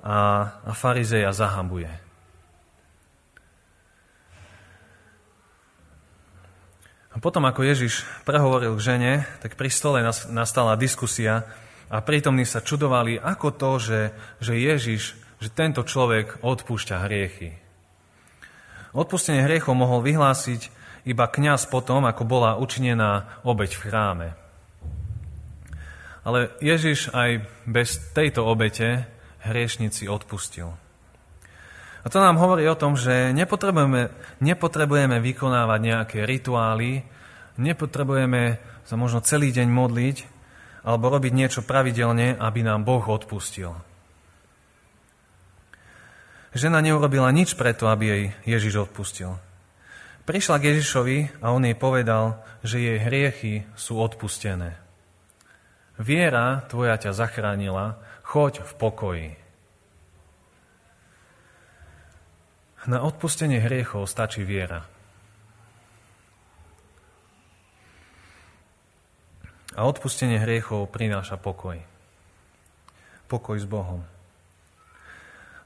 a, 0.02 0.50
a 0.66 0.72
farizeja 0.74 1.30
zahambuje. 1.30 1.94
A 7.14 7.22
potom, 7.22 7.46
ako 7.46 7.62
Ježiš 7.70 8.02
prehovoril 8.26 8.74
k 8.74 8.82
žene, 8.82 9.14
tak 9.46 9.62
pri 9.62 9.70
stole 9.70 10.02
nastala 10.34 10.74
diskusia 10.74 11.46
a 11.88 12.04
prítomní 12.04 12.44
sa 12.44 12.60
čudovali, 12.60 13.16
ako 13.16 13.48
to, 13.56 13.72
že, 13.80 14.02
že 14.44 14.54
Ježiš, 14.60 15.04
že 15.40 15.50
tento 15.54 15.88
človek 15.88 16.44
odpúšťa 16.44 16.96
hriechy. 17.08 17.56
Odpustenie 18.92 19.46
hriechov 19.46 19.78
mohol 19.78 20.04
vyhlásiť 20.04 20.74
iba 21.08 21.26
kňaz 21.30 21.72
potom, 21.72 22.04
ako 22.04 22.28
bola 22.28 22.60
učinená 22.60 23.40
obeď 23.48 23.72
v 23.80 23.84
chráme. 23.88 24.28
Ale 26.28 26.52
Ježiš 26.60 27.16
aj 27.16 27.48
bez 27.64 28.12
tejto 28.12 28.44
obete 28.44 29.08
hriešnici 29.48 30.12
odpustil. 30.12 30.76
A 32.04 32.08
to 32.12 32.20
nám 32.20 32.36
hovorí 32.40 32.68
o 32.68 32.76
tom, 32.76 33.00
že 33.00 33.32
nepotrebujeme, 33.32 34.12
nepotrebujeme 34.44 35.24
vykonávať 35.24 35.80
nejaké 35.80 36.20
rituály, 36.28 37.04
nepotrebujeme 37.60 38.60
sa 38.84 38.96
možno 38.96 39.24
celý 39.24 39.52
deň 39.52 39.68
modliť 39.68 40.18
alebo 40.88 41.12
robiť 41.12 41.36
niečo 41.36 41.68
pravidelne, 41.68 42.40
aby 42.40 42.64
nám 42.64 42.88
Boh 42.88 43.04
odpustil. 43.04 43.76
Žena 46.56 46.80
neurobila 46.80 47.28
nič 47.36 47.60
preto, 47.60 47.92
aby 47.92 48.06
jej 48.08 48.24
Ježiš 48.48 48.88
odpustil. 48.88 49.36
Prišla 50.24 50.56
k 50.64 50.72
Ježišovi 50.72 51.44
a 51.44 51.52
on 51.52 51.68
jej 51.68 51.76
povedal, 51.76 52.40
že 52.64 52.80
jej 52.80 53.04
hriechy 53.04 53.68
sú 53.76 54.00
odpustené. 54.00 54.80
Viera 56.00 56.64
tvoja 56.72 56.96
ťa 56.96 57.12
zachránila, 57.12 58.00
choď 58.24 58.64
v 58.64 58.72
pokoji. 58.80 59.30
Na 62.88 63.04
odpustenie 63.04 63.60
hriechov 63.60 64.08
stačí 64.08 64.48
viera. 64.48 64.88
A 69.78 69.86
odpustenie 69.86 70.42
hriechov 70.42 70.90
prináša 70.90 71.38
pokoj. 71.38 71.78
Pokoj 73.30 73.58
s 73.62 73.68
Bohom. 73.70 74.02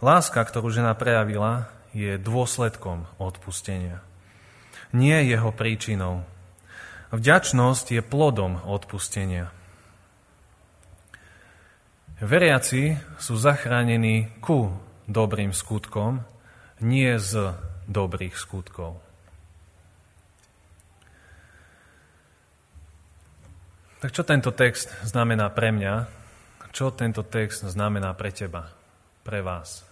Láska, 0.03 0.43
ktorú 0.43 0.67
žena 0.67 0.91
prejavila, 0.99 1.71
je 1.95 2.19
dôsledkom 2.19 3.07
odpustenia. 3.15 4.03
Nie 4.91 5.23
jeho 5.23 5.55
príčinou. 5.55 6.27
Vďačnosť 7.15 7.85
je 7.95 8.01
plodom 8.03 8.59
odpustenia. 8.67 9.55
Veriaci 12.19 12.99
sú 13.15 13.39
zachránení 13.39 14.27
ku 14.43 14.75
dobrým 15.07 15.55
skutkom, 15.55 16.27
nie 16.83 17.15
z 17.15 17.55
dobrých 17.87 18.35
skutkov. 18.35 19.10
Tak 24.01 24.17
čo 24.17 24.25
tento 24.25 24.49
text 24.49 24.89
znamená 25.05 25.45
pre 25.53 25.69
mňa? 25.69 26.09
Čo 26.73 26.89
tento 26.89 27.21
text 27.21 27.61
znamená 27.69 28.17
pre 28.17 28.33
teba, 28.33 28.73
pre 29.21 29.45
vás? 29.45 29.85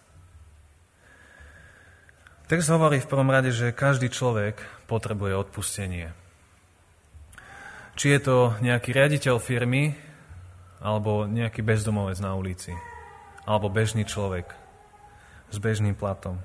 Text 2.49 2.73
hovorí 2.73 2.97
v 2.97 3.05
prvom 3.05 3.29
rade, 3.29 3.53
že 3.53 3.69
každý 3.69 4.09
človek 4.09 4.57
potrebuje 4.89 5.37
odpustenie. 5.37 6.09
Či 7.93 8.17
je 8.17 8.19
to 8.25 8.57
nejaký 8.65 8.97
riaditeľ 8.97 9.37
firmy, 9.37 9.93
alebo 10.81 11.29
nejaký 11.29 11.61
bezdomovec 11.61 12.17
na 12.17 12.33
ulici, 12.33 12.73
alebo 13.45 13.69
bežný 13.69 14.09
človek 14.09 14.49
s 15.53 15.61
bežným 15.61 15.93
platom. 15.93 16.41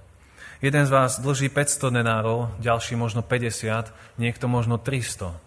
Jeden 0.60 0.84
z 0.84 0.92
vás 0.92 1.16
dlží 1.16 1.48
500 1.48 1.96
denárov, 1.96 2.52
ďalší 2.60 2.92
možno 3.00 3.24
50, 3.24 3.88
niekto 4.20 4.52
možno 4.52 4.76
300. 4.76 5.43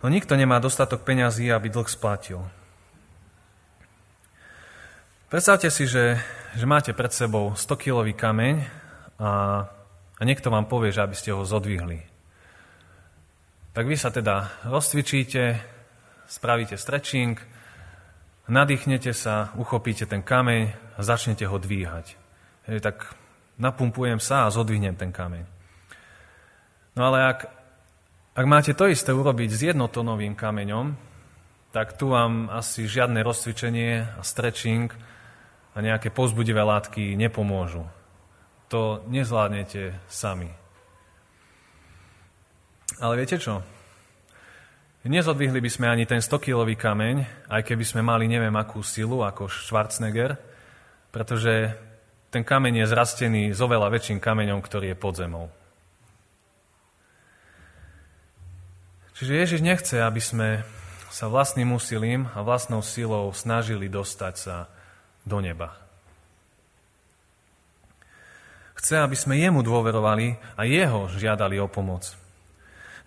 No 0.00 0.08
nikto 0.08 0.32
nemá 0.32 0.56
dostatok 0.56 1.04
peňazí, 1.04 1.52
aby 1.52 1.68
dlh 1.68 1.84
splatil. 1.84 2.40
Predstavte 5.28 5.70
si, 5.70 5.86
že, 5.86 6.18
že 6.56 6.66
máte 6.66 6.90
pred 6.96 7.12
sebou 7.12 7.54
100-kilový 7.54 8.18
kameň 8.18 8.66
a, 9.20 9.30
a 10.18 10.22
niekto 10.26 10.50
vám 10.50 10.66
povie, 10.66 10.90
že 10.90 11.04
aby 11.04 11.14
ste 11.14 11.30
ho 11.30 11.46
zodvihli. 11.46 12.02
Tak 13.70 13.86
vy 13.86 13.94
sa 13.94 14.10
teda 14.10 14.66
rozcvičíte, 14.66 15.62
spravíte 16.26 16.74
stretching, 16.74 17.38
nadýchnete 18.50 19.14
sa, 19.14 19.54
uchopíte 19.54 20.10
ten 20.10 20.26
kameň 20.26 20.74
a 20.98 21.00
začnete 21.06 21.46
ho 21.46 21.54
dvíhať. 21.54 22.18
Hej, 22.66 22.82
tak 22.82 23.14
napumpujem 23.60 24.18
sa 24.18 24.48
a 24.48 24.52
zodvihnem 24.52 24.98
ten 24.98 25.14
kameň. 25.14 25.46
No 26.98 27.06
ale 27.06 27.18
ak, 27.36 27.38
ak 28.34 28.46
máte 28.46 28.72
to 28.78 28.86
isté 28.86 29.10
urobiť 29.10 29.50
s 29.50 29.60
jednotonovým 29.74 30.38
kameňom, 30.38 30.94
tak 31.70 31.94
tu 31.94 32.10
vám 32.10 32.50
asi 32.50 32.86
žiadne 32.86 33.22
rozcvičenie 33.22 34.18
a 34.18 34.22
stretching 34.22 34.90
a 35.74 35.78
nejaké 35.78 36.10
pozbudivé 36.10 36.62
látky 36.62 37.14
nepomôžu. 37.14 37.86
To 38.70 39.02
nezvládnete 39.06 39.94
sami. 40.06 40.50
Ale 42.98 43.14
viete 43.18 43.38
čo? 43.38 43.62
Nezodvihli 45.00 45.64
by 45.64 45.70
sme 45.72 45.86
ani 45.88 46.04
ten 46.04 46.20
100-kilový 46.20 46.76
kameň, 46.76 47.48
aj 47.48 47.62
keby 47.64 47.84
sme 47.88 48.04
mali 48.04 48.28
neviem 48.28 48.52
akú 48.52 48.84
silu 48.84 49.24
ako 49.24 49.48
Schwarzenegger, 49.48 50.36
pretože 51.08 51.72
ten 52.28 52.44
kameň 52.44 52.84
je 52.84 52.90
zrastený 52.92 53.42
s 53.50 53.58
oveľa 53.64 53.90
väčším 53.90 54.20
kameňom, 54.20 54.60
ktorý 54.60 54.92
je 54.92 55.00
pod 55.00 55.16
zemou. 55.16 55.48
Čiže 59.20 59.36
Ježiš 59.36 59.60
nechce, 59.60 60.00
aby 60.00 60.16
sme 60.16 60.64
sa 61.12 61.28
vlastným 61.28 61.76
úsilím 61.76 62.32
a 62.32 62.40
vlastnou 62.40 62.80
silou 62.80 63.28
snažili 63.36 63.84
dostať 63.92 64.34
sa 64.40 64.72
do 65.28 65.44
neba. 65.44 65.76
Chce, 68.80 68.96
aby 68.96 69.12
sme 69.12 69.36
jemu 69.36 69.60
dôverovali 69.60 70.40
a 70.56 70.64
jeho 70.64 71.12
žiadali 71.12 71.60
o 71.60 71.68
pomoc. 71.68 72.16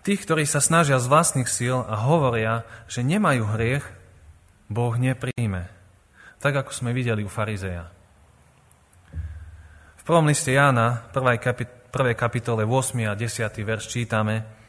Tých, 0.06 0.22
ktorí 0.22 0.46
sa 0.46 0.62
snažia 0.62 1.02
z 1.02 1.10
vlastných 1.10 1.50
síl 1.50 1.82
a 1.82 1.98
hovoria, 2.06 2.62
že 2.86 3.02
nemajú 3.02 3.50
hriech, 3.50 3.82
Boh 4.70 4.94
nepríjme. 4.94 5.66
Tak, 6.38 6.62
ako 6.62 6.70
sme 6.70 6.94
videli 6.94 7.26
u 7.26 7.30
farizeja. 7.32 7.90
V 9.98 10.02
prvom 10.06 10.30
liste 10.30 10.54
Jána, 10.54 11.10
1. 11.10 11.42
kapitole 12.14 12.62
8. 12.62 13.02
a 13.02 13.18
10. 13.18 13.50
verš 13.66 13.90
čítame, 13.90 14.62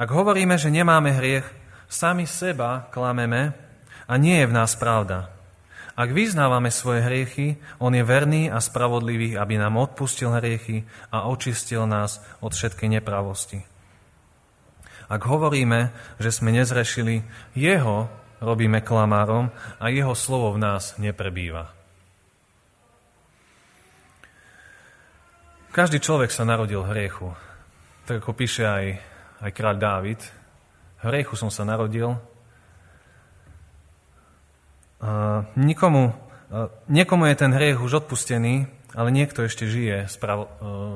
ak 0.00 0.08
hovoríme, 0.08 0.56
že 0.56 0.72
nemáme 0.72 1.12
hriech, 1.12 1.44
sami 1.84 2.24
seba 2.24 2.88
klameme 2.88 3.52
a 4.08 4.16
nie 4.16 4.40
je 4.40 4.48
v 4.48 4.56
nás 4.56 4.72
pravda. 4.80 5.28
Ak 5.92 6.16
vyznávame 6.16 6.72
svoje 6.72 7.04
hriechy, 7.04 7.60
On 7.76 7.92
je 7.92 8.00
verný 8.00 8.48
a 8.48 8.56
spravodlivý, 8.56 9.36
aby 9.36 9.60
nám 9.60 9.76
odpustil 9.76 10.32
hriechy 10.32 10.88
a 11.12 11.28
očistil 11.28 11.84
nás 11.84 12.24
od 12.40 12.56
všetkej 12.56 12.96
nepravosti. 12.96 13.60
Ak 15.10 15.20
hovoríme, 15.28 15.92
že 16.16 16.32
sme 16.32 16.56
nezrešili, 16.56 17.20
Jeho 17.52 18.08
robíme 18.40 18.80
klamárom 18.80 19.52
a 19.76 19.92
Jeho 19.92 20.16
slovo 20.16 20.56
v 20.56 20.62
nás 20.64 20.96
neprebýva. 20.96 21.68
Každý 25.70 26.00
človek 26.00 26.32
sa 26.32 26.48
narodil 26.48 26.80
hriechu. 26.82 27.36
Tak 28.08 28.24
ako 28.24 28.32
píše 28.34 28.64
aj, 28.66 28.86
aj 29.40 29.50
kráľ 29.56 29.76
Dávid, 29.80 30.20
hriechu 31.00 31.34
som 31.36 31.48
sa 31.48 31.64
narodil. 31.64 32.16
A 35.00 35.42
nikomu, 35.56 36.12
niekomu 36.92 37.24
je 37.32 37.40
ten 37.40 37.52
hriech 37.56 37.80
už 37.80 38.04
odpustený, 38.04 38.68
ale 38.92 39.08
niekto 39.08 39.40
ešte 39.40 39.64
žije 39.64 40.12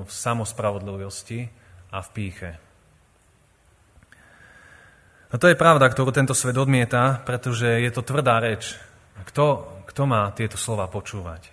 v 0.04 0.10
samospravodlivosti 0.10 1.48
a 1.88 2.04
v 2.04 2.08
píche. 2.12 2.50
A 5.32 5.40
to 5.40 5.50
je 5.50 5.58
pravda, 5.58 5.90
ktorú 5.90 6.14
tento 6.14 6.30
svet 6.30 6.54
odmieta, 6.54 7.18
pretože 7.26 7.66
je 7.66 7.90
to 7.90 8.06
tvrdá 8.06 8.38
reč. 8.38 8.78
Kto, 9.26 9.66
kto 9.90 10.02
má 10.06 10.30
tieto 10.30 10.54
slova 10.54 10.86
počúvať? 10.86 11.50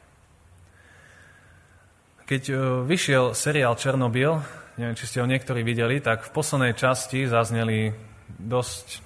Keď 2.29 2.43
e, 2.47 2.55
vyšiel 2.85 3.33
seriál 3.33 3.73
Černobyl, 3.73 4.37
neviem, 4.79 4.95
či 4.95 5.07
ste 5.07 5.19
ho 5.19 5.27
niektorí 5.27 5.65
videli, 5.65 5.99
tak 5.99 6.23
v 6.23 6.33
poslednej 6.33 6.77
časti 6.77 7.27
zazneli 7.27 7.91
dosť, 8.39 9.03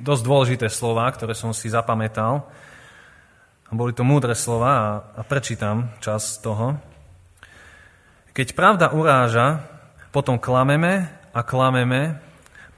dosť 0.00 0.22
dôležité 0.24 0.66
slova, 0.72 1.08
ktoré 1.12 1.36
som 1.36 1.52
si 1.52 1.68
zapamätal. 1.68 2.46
Boli 3.74 3.90
to 3.90 4.06
múdre 4.06 4.38
slova 4.38 4.72
a, 4.72 4.88
a 5.18 5.22
prečítam 5.26 5.90
čas 5.98 6.38
toho. 6.38 6.78
Keď 8.30 8.54
pravda 8.54 8.94
uráža, 8.94 9.66
potom 10.14 10.38
klameme 10.38 11.10
a 11.34 11.40
klameme, 11.42 12.22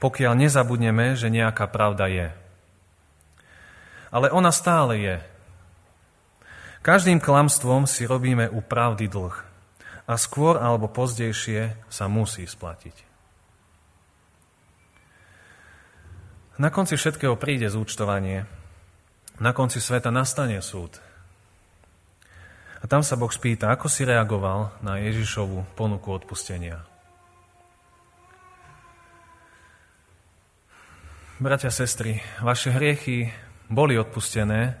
pokiaľ 0.01 0.33
nezabudneme, 0.37 1.13
že 1.13 1.29
nejaká 1.29 1.69
pravda 1.69 2.09
je. 2.09 2.27
Ale 4.09 4.33
ona 4.33 4.49
stále 4.49 4.97
je. 4.97 5.17
Každým 6.81 7.21
klamstvom 7.21 7.85
si 7.85 8.07
robíme 8.09 8.49
u 8.49 8.63
pravdy 8.63 9.05
dlh 9.05 9.46
a 10.07 10.15
skôr 10.15 10.55
alebo 10.55 10.87
pozdejšie 10.87 11.75
sa 11.91 12.07
musí 12.07 12.47
splatiť. 12.47 13.07
Na 16.57 16.73
konci 16.73 16.97
všetkého 16.97 17.37
príde 17.37 17.69
zúčtovanie. 17.69 18.49
Na 19.37 19.53
konci 19.53 19.77
sveta 19.77 20.09
nastane 20.09 20.57
súd. 20.65 20.97
A 22.81 22.89
tam 22.89 23.05
sa 23.05 23.13
Boh 23.13 23.29
spýta, 23.29 23.69
ako 23.69 23.85
si 23.85 24.07
reagoval 24.07 24.73
na 24.81 24.97
Ježišovu 24.97 25.77
ponuku 25.77 26.09
odpustenia. 26.09 26.81
Bratia, 31.37 31.69
sestry, 31.69 32.17
vaše 32.41 32.73
hriechy 32.73 33.29
boli 33.69 33.93
odpustené 33.93 34.73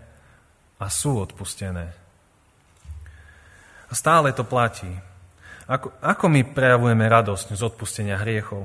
a 0.81 0.89
sú 0.89 1.21
odpustené. 1.21 1.93
A 3.87 3.93
stále 3.93 4.33
to 4.33 4.41
platí. 4.41 4.89
Ako, 5.67 5.91
ako 5.99 6.25
my 6.31 6.47
prejavujeme 6.47 7.03
radosť 7.11 7.51
z 7.51 7.61
odpustenia 7.67 8.15
hriechov? 8.15 8.63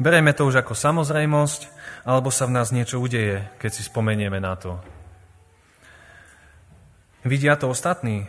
Bereme 0.00 0.32
to 0.32 0.48
už 0.48 0.64
ako 0.64 0.72
samozrejmosť, 0.72 1.68
alebo 2.08 2.32
sa 2.32 2.48
v 2.48 2.56
nás 2.56 2.72
niečo 2.72 2.96
udeje, 2.96 3.52
keď 3.60 3.70
si 3.70 3.82
spomenieme 3.84 4.40
na 4.40 4.56
to? 4.56 4.80
Vidia 7.22 7.54
to 7.60 7.68
ostatní? 7.68 8.24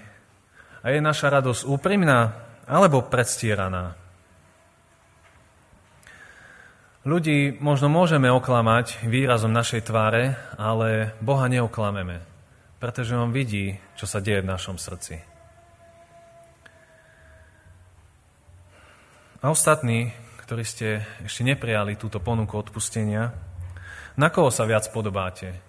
A 0.84 0.92
je 0.92 1.00
naša 1.00 1.32
radosť 1.32 1.63
úprimná 1.63 2.36
alebo 2.68 3.08
predstieraná? 3.08 3.96
Ľudí 7.08 7.60
možno 7.60 7.88
môžeme 7.88 8.32
oklamať 8.32 9.08
výrazom 9.08 9.52
našej 9.52 9.88
tváre, 9.88 10.39
ale 10.56 11.16
Boha 11.20 11.48
neoklameme, 11.52 12.24
pretože 12.80 13.16
On 13.16 13.32
vidí, 13.32 13.80
čo 13.96 14.08
sa 14.08 14.24
deje 14.24 14.44
v 14.44 14.52
našom 14.52 14.76
srdci. 14.76 15.33
A 19.44 19.52
ostatní, 19.52 20.16
ktorí 20.40 20.64
ste 20.64 21.04
ešte 21.20 21.44
neprijali 21.44 22.00
túto 22.00 22.24
ponuku 22.24 22.56
odpustenia, 22.56 23.36
na 24.16 24.32
koho 24.32 24.48
sa 24.48 24.64
viac 24.64 24.88
podobáte? 24.96 25.60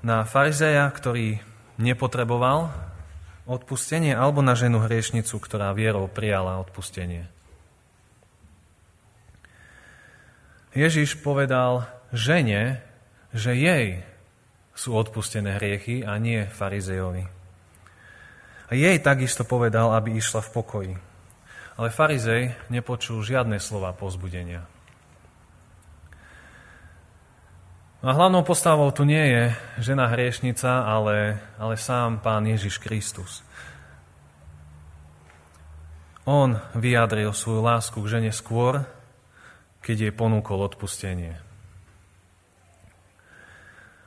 Na 0.00 0.24
farizeja, 0.24 0.88
ktorý 0.88 1.44
nepotreboval 1.76 2.72
odpustenie, 3.44 4.16
alebo 4.16 4.40
na 4.40 4.56
ženu 4.56 4.80
hriešnicu, 4.80 5.36
ktorá 5.36 5.76
vierou 5.76 6.08
prijala 6.08 6.56
odpustenie? 6.56 7.28
Ježiš 10.72 11.20
povedal 11.20 11.84
žene, 12.16 12.80
že 13.36 13.52
jej 13.52 14.08
sú 14.72 14.96
odpustené 14.96 15.60
hriechy 15.60 16.00
a 16.00 16.16
nie 16.16 16.48
farizejovi. 16.48 17.28
A 18.68 18.72
jej 18.72 18.96
takisto 19.04 19.44
povedal, 19.44 19.92
aby 19.92 20.16
išla 20.16 20.40
v 20.40 20.52
pokoji. 20.56 20.94
Ale 21.78 21.94
farizej 21.94 22.58
nepočul 22.74 23.22
žiadne 23.22 23.62
slova 23.62 23.94
pozbudenia. 23.94 24.66
A 28.02 28.14
hlavnou 28.14 28.42
postavou 28.42 28.90
tu 28.90 29.02
nie 29.02 29.22
je 29.22 29.44
žena 29.82 30.10
hriešnica, 30.10 30.86
ale, 30.86 31.38
ale 31.58 31.74
sám 31.74 32.18
pán 32.22 32.46
Ježiš 32.46 32.78
Kristus. 32.78 33.46
On 36.26 36.58
vyjadril 36.78 37.30
svoju 37.34 37.62
lásku 37.62 37.98
k 37.98 38.10
žene 38.10 38.30
skôr, 38.30 38.86
keď 39.82 39.96
jej 40.10 40.12
ponúkol 40.14 40.62
odpustenie. 40.62 41.38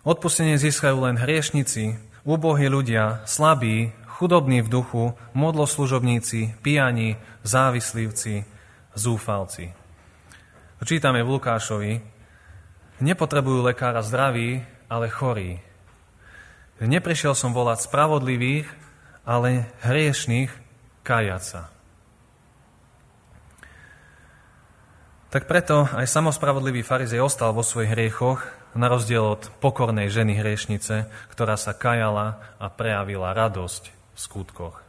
Odpustenie 0.08 0.56
získajú 0.56 1.08
len 1.08 1.20
hriešnici, 1.20 2.00
úbohí 2.24 2.72
ľudia, 2.72 3.26
slabí, 3.28 3.92
chudobní 4.22 4.62
v 4.62 4.70
duchu, 4.70 5.18
modloslužobníci, 5.34 6.62
pijani, 6.62 7.18
závislivci, 7.42 8.46
zúfalci. 8.94 9.74
Čítame 10.86 11.26
v 11.26 11.42
Lukášovi, 11.42 12.06
nepotrebujú 13.02 13.66
lekára 13.66 14.06
zdraví, 14.06 14.62
ale 14.94 15.10
chorí. 15.10 15.58
Neprišiel 16.78 17.34
som 17.34 17.50
volať 17.50 17.90
spravodlivých, 17.90 18.70
ale 19.26 19.74
hriešných 19.82 20.54
kajaca. 21.02 21.74
Tak 25.34 25.50
preto 25.50 25.90
aj 25.98 26.06
samospravodlivý 26.06 26.86
farizej 26.86 27.26
ostal 27.26 27.58
vo 27.58 27.66
svojich 27.66 27.90
hriechoch, 27.98 28.46
na 28.78 28.86
rozdiel 28.86 29.34
od 29.34 29.50
pokornej 29.58 30.14
ženy 30.14 30.38
hriešnice, 30.38 31.10
ktorá 31.34 31.58
sa 31.58 31.74
kajala 31.74 32.38
a 32.62 32.70
prejavila 32.70 33.34
radosť 33.34 34.01
skutkoch. 34.16 34.82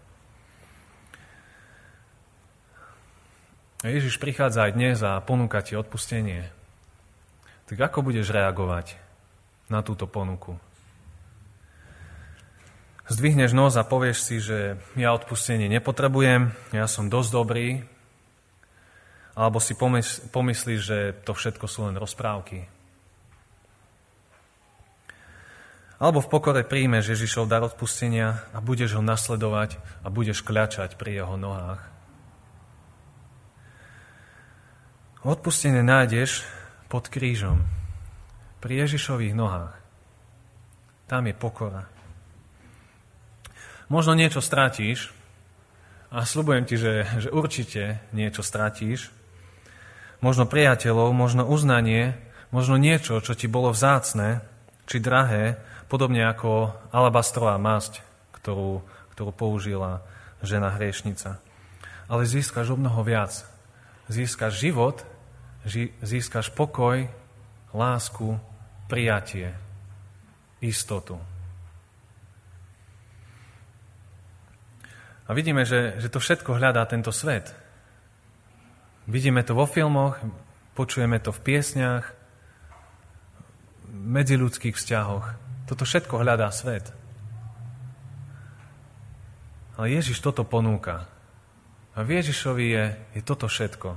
Ježiš 3.82 4.22
prichádza 4.22 4.70
aj 4.70 4.72
dnes 4.78 5.02
a 5.02 5.18
ponúka 5.18 5.58
ti 5.58 5.74
odpustenie. 5.74 6.46
Tak 7.66 7.78
ako 7.90 8.06
budeš 8.06 8.30
reagovať 8.30 8.94
na 9.66 9.82
túto 9.82 10.06
ponuku? 10.06 10.54
Zdvihneš 13.11 13.50
nos 13.50 13.74
a 13.74 13.82
povieš 13.82 14.18
si, 14.22 14.38
že 14.38 14.78
ja 14.94 15.11
odpustenie 15.11 15.66
nepotrebujem, 15.66 16.54
ja 16.70 16.87
som 16.87 17.11
dosť 17.11 17.30
dobrý, 17.35 17.68
alebo 19.35 19.58
si 19.58 19.74
pomyslíš, 20.30 20.80
že 20.80 20.98
to 21.26 21.35
všetko 21.35 21.66
sú 21.66 21.90
len 21.90 21.98
rozprávky, 21.98 22.70
Alebo 26.03 26.19
v 26.19 26.35
pokore 26.35 26.67
príjmeš 26.67 27.15
Ježišov 27.15 27.47
dar 27.47 27.62
odpustenia 27.62 28.43
a 28.51 28.59
budeš 28.59 28.99
ho 28.99 29.03
nasledovať 29.07 29.79
a 30.03 30.11
budeš 30.11 30.43
kľačať 30.43 30.99
pri 30.99 31.23
jeho 31.23 31.38
nohách. 31.38 31.79
Odpustenie 35.23 35.87
nájdeš 35.87 36.43
pod 36.91 37.07
krížom, 37.07 37.62
pri 38.59 38.83
Ježišových 38.83 39.38
nohách. 39.38 39.79
Tam 41.07 41.23
je 41.31 41.38
pokora. 41.38 41.87
Možno 43.87 44.19
niečo 44.19 44.43
stratíš 44.43 45.15
a 46.11 46.27
slubujem 46.27 46.67
ti, 46.67 46.83
že, 46.83 47.07
že 47.23 47.31
určite 47.31 48.03
niečo 48.11 48.43
stratíš. 48.43 49.15
Možno 50.19 50.51
priateľov, 50.51 51.15
možno 51.15 51.47
uznanie, 51.47 52.19
možno 52.51 52.75
niečo, 52.75 53.23
čo 53.23 53.38
ti 53.38 53.47
bolo 53.47 53.71
vzácne 53.71 54.43
či 54.91 54.99
drahé, 54.99 55.62
Podobne 55.92 56.24
ako 56.24 56.72
alabastrová 56.88 57.60
masť, 57.60 58.00
ktorú, 58.33 58.81
ktorú 59.12 59.31
použila 59.37 60.00
žena 60.40 60.73
hriešnica. 60.73 61.37
Ale 62.08 62.25
získaš 62.25 62.73
o 62.73 62.81
mnoho 62.81 63.04
viac. 63.04 63.44
Získaš 64.08 64.56
život, 64.56 65.04
získaš 66.00 66.48
pokoj, 66.56 67.12
lásku, 67.77 68.40
prijatie, 68.88 69.52
istotu. 70.64 71.21
A 75.29 75.37
vidíme, 75.37 75.69
že, 75.69 76.00
že 76.00 76.08
to 76.08 76.25
všetko 76.25 76.56
hľadá 76.56 76.88
tento 76.88 77.12
svet. 77.12 77.52
Vidíme 79.04 79.44
to 79.44 79.52
vo 79.52 79.69
filmoch, 79.69 80.17
počujeme 80.73 81.21
to 81.21 81.37
v 81.37 81.40
piesniach, 81.52 82.04
v 83.85 84.04
medziludských 84.08 84.73
vzťahoch. 84.73 85.42
Toto 85.67 85.87
všetko 85.87 86.21
hľadá 86.21 86.50
svet. 86.50 86.90
Ale 89.79 89.88
Ježiš 89.92 90.21
toto 90.21 90.44
ponúka. 90.44 91.08
A 91.92 92.04
v 92.04 92.21
Ježišovi 92.21 92.65
je, 92.73 92.85
je 93.19 93.23
toto 93.25 93.48
všetko. 93.48 93.96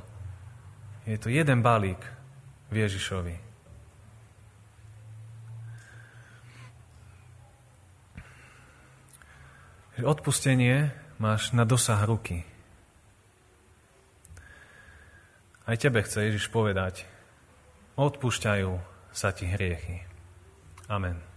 Je 1.05 1.18
to 1.20 1.30
jeden 1.30 1.61
balík 1.61 2.01
v 2.72 2.76
Ježišovi. 2.86 3.36
Odpustenie 9.95 10.91
máš 11.24 11.55
na 11.55 11.63
dosah 11.63 12.03
ruky. 12.03 12.43
Aj 15.63 15.80
tebe 15.80 16.03
chce 16.03 16.30
Ježiš 16.30 16.51
povedať, 16.51 17.07
odpúšťajú 17.95 18.76
sa 19.16 19.32
ti 19.32 19.47
hriechy. 19.47 20.03
Amen. 20.91 21.34